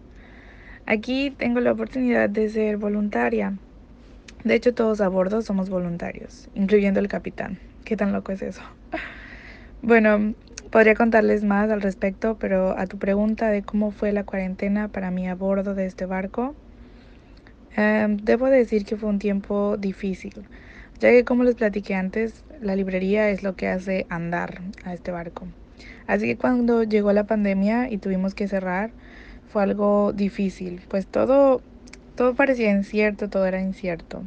[0.86, 3.58] Aquí tengo la oportunidad de ser voluntaria.
[4.44, 7.58] De hecho, todos a bordo somos voluntarios, incluyendo el capitán.
[7.84, 8.62] ¿Qué tan loco es eso?
[9.82, 10.34] Bueno,
[10.70, 15.10] podría contarles más al respecto, pero a tu pregunta de cómo fue la cuarentena para
[15.10, 16.54] mí a bordo de este barco,
[17.76, 20.34] em, debo decir que fue un tiempo difícil,
[21.00, 25.10] ya que como les platiqué antes, la librería es lo que hace andar a este
[25.10, 25.46] barco.
[26.06, 28.90] Así que cuando llegó la pandemia y tuvimos que cerrar,
[29.48, 31.62] fue algo difícil, pues todo,
[32.16, 34.22] todo parecía incierto, todo era incierto.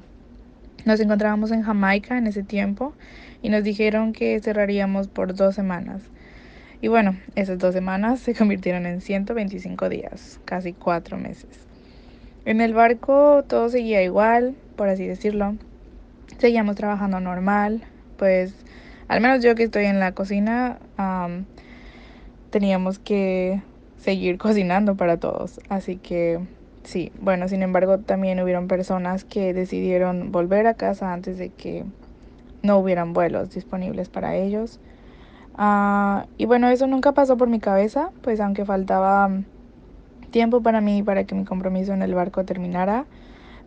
[0.86, 2.94] Nos encontrábamos en Jamaica en ese tiempo
[3.42, 6.02] y nos dijeron que cerraríamos por dos semanas.
[6.84, 11.66] Y bueno, esas dos semanas se convirtieron en 125 días, casi cuatro meses.
[12.44, 15.56] En el barco todo seguía igual, por así decirlo.
[16.40, 17.86] Seguíamos trabajando normal,
[18.18, 18.54] pues
[19.08, 21.46] al menos yo que estoy en la cocina, um,
[22.50, 23.62] teníamos que
[23.98, 25.62] seguir cocinando para todos.
[25.70, 26.42] Así que
[26.84, 31.86] sí, bueno, sin embargo también hubieron personas que decidieron volver a casa antes de que
[32.62, 34.82] no hubieran vuelos disponibles para ellos.
[35.58, 39.30] Uh, y bueno, eso nunca pasó por mi cabeza, pues aunque faltaba
[40.32, 43.06] tiempo para mí para que mi compromiso en el barco terminara,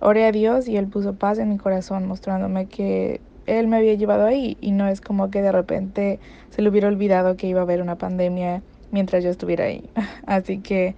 [0.01, 3.95] oré a Dios y Él puso paz en mi corazón, mostrándome que Él me había
[3.95, 6.19] llevado ahí y no es como que de repente
[6.51, 9.89] se le hubiera olvidado que iba a haber una pandemia mientras yo estuviera ahí.
[10.27, 10.97] Así que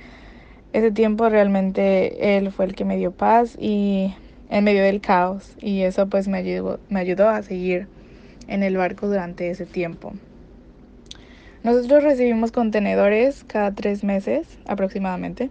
[0.72, 4.14] ese tiempo realmente Él fue el que me dio paz y
[4.48, 7.88] en medio del caos y eso pues me ayudó, me ayudó a seguir
[8.46, 10.14] en el barco durante ese tiempo.
[11.68, 15.50] Nosotros recibimos contenedores cada tres meses aproximadamente,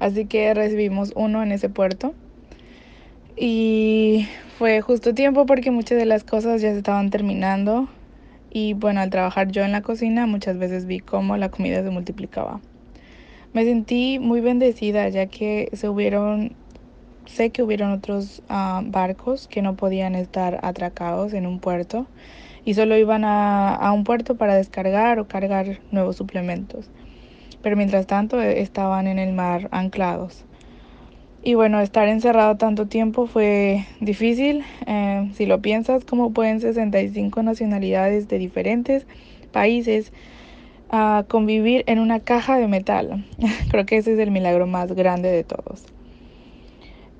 [0.00, 2.12] así que recibimos uno en ese puerto.
[3.36, 4.26] Y
[4.58, 7.86] fue justo tiempo porque muchas de las cosas ya se estaban terminando.
[8.50, 11.90] Y bueno, al trabajar yo en la cocina muchas veces vi cómo la comida se
[11.90, 12.60] multiplicaba.
[13.52, 16.56] Me sentí muy bendecida ya que se hubieron
[17.26, 22.08] sé que hubieron otros uh, barcos que no podían estar atracados en un puerto
[22.64, 26.90] y solo iban a, a, un puerto para descargar o cargar nuevos suplementos.
[27.62, 30.44] Pero mientras tanto eh, estaban en el mar anclados.
[31.46, 34.64] Y bueno, estar encerrado tanto tiempo fue difícil.
[34.86, 39.06] Eh, si lo piensas, como pueden 65 nacionalidades de diferentes
[39.52, 40.10] países
[40.90, 43.26] uh, convivir en una caja de metal.
[43.70, 45.84] Creo que ese es el milagro más grande de todos.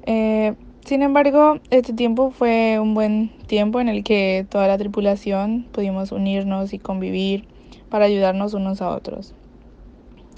[0.07, 0.55] Eh,
[0.85, 6.13] sin embargo, este tiempo fue un buen tiempo en el que toda la tripulación pudimos
[6.13, 7.47] unirnos y convivir
[7.89, 9.35] para ayudarnos unos a otros.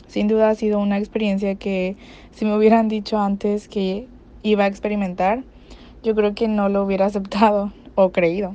[0.07, 1.97] Sin duda ha sido una experiencia que
[2.31, 4.07] si me hubieran dicho antes que
[4.45, 5.43] iba a experimentar,
[6.05, 8.55] yo creo que no lo hubiera aceptado o creído.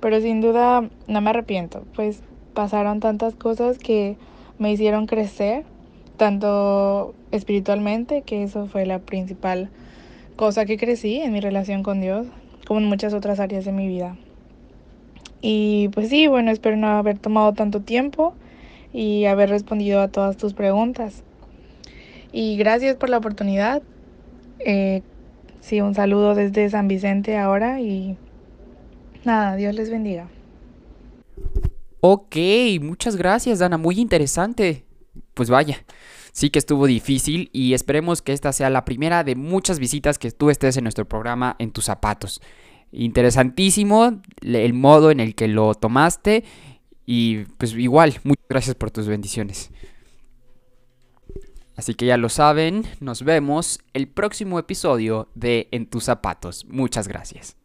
[0.00, 2.22] Pero sin duda no me arrepiento, pues
[2.54, 4.16] pasaron tantas cosas que
[4.58, 5.64] me hicieron crecer,
[6.16, 9.70] tanto espiritualmente, que eso fue la principal
[10.36, 12.26] cosa que crecí en mi relación con Dios,
[12.66, 14.16] como en muchas otras áreas de mi vida.
[15.40, 18.34] Y pues sí, bueno, espero no haber tomado tanto tiempo
[18.92, 21.22] y haber respondido a todas tus preguntas.
[22.32, 23.82] Y gracias por la oportunidad.
[24.58, 25.02] Eh,
[25.60, 28.16] sí, un saludo desde San Vicente ahora y
[29.24, 30.28] nada, Dios les bendiga.
[32.00, 32.36] Ok,
[32.80, 33.78] muchas gracias, Dana.
[33.78, 34.84] Muy interesante.
[35.34, 35.84] Pues vaya,
[36.36, 40.30] sí que estuvo difícil y esperemos que esta sea la primera de muchas visitas que
[40.32, 42.42] tú estés en nuestro programa en tus zapatos.
[42.92, 46.44] Interesantísimo el modo en el que lo tomaste
[47.06, 49.70] y pues igual, muchas gracias por tus bendiciones.
[51.74, 56.66] Así que ya lo saben, nos vemos el próximo episodio de En tus zapatos.
[56.68, 57.56] Muchas gracias.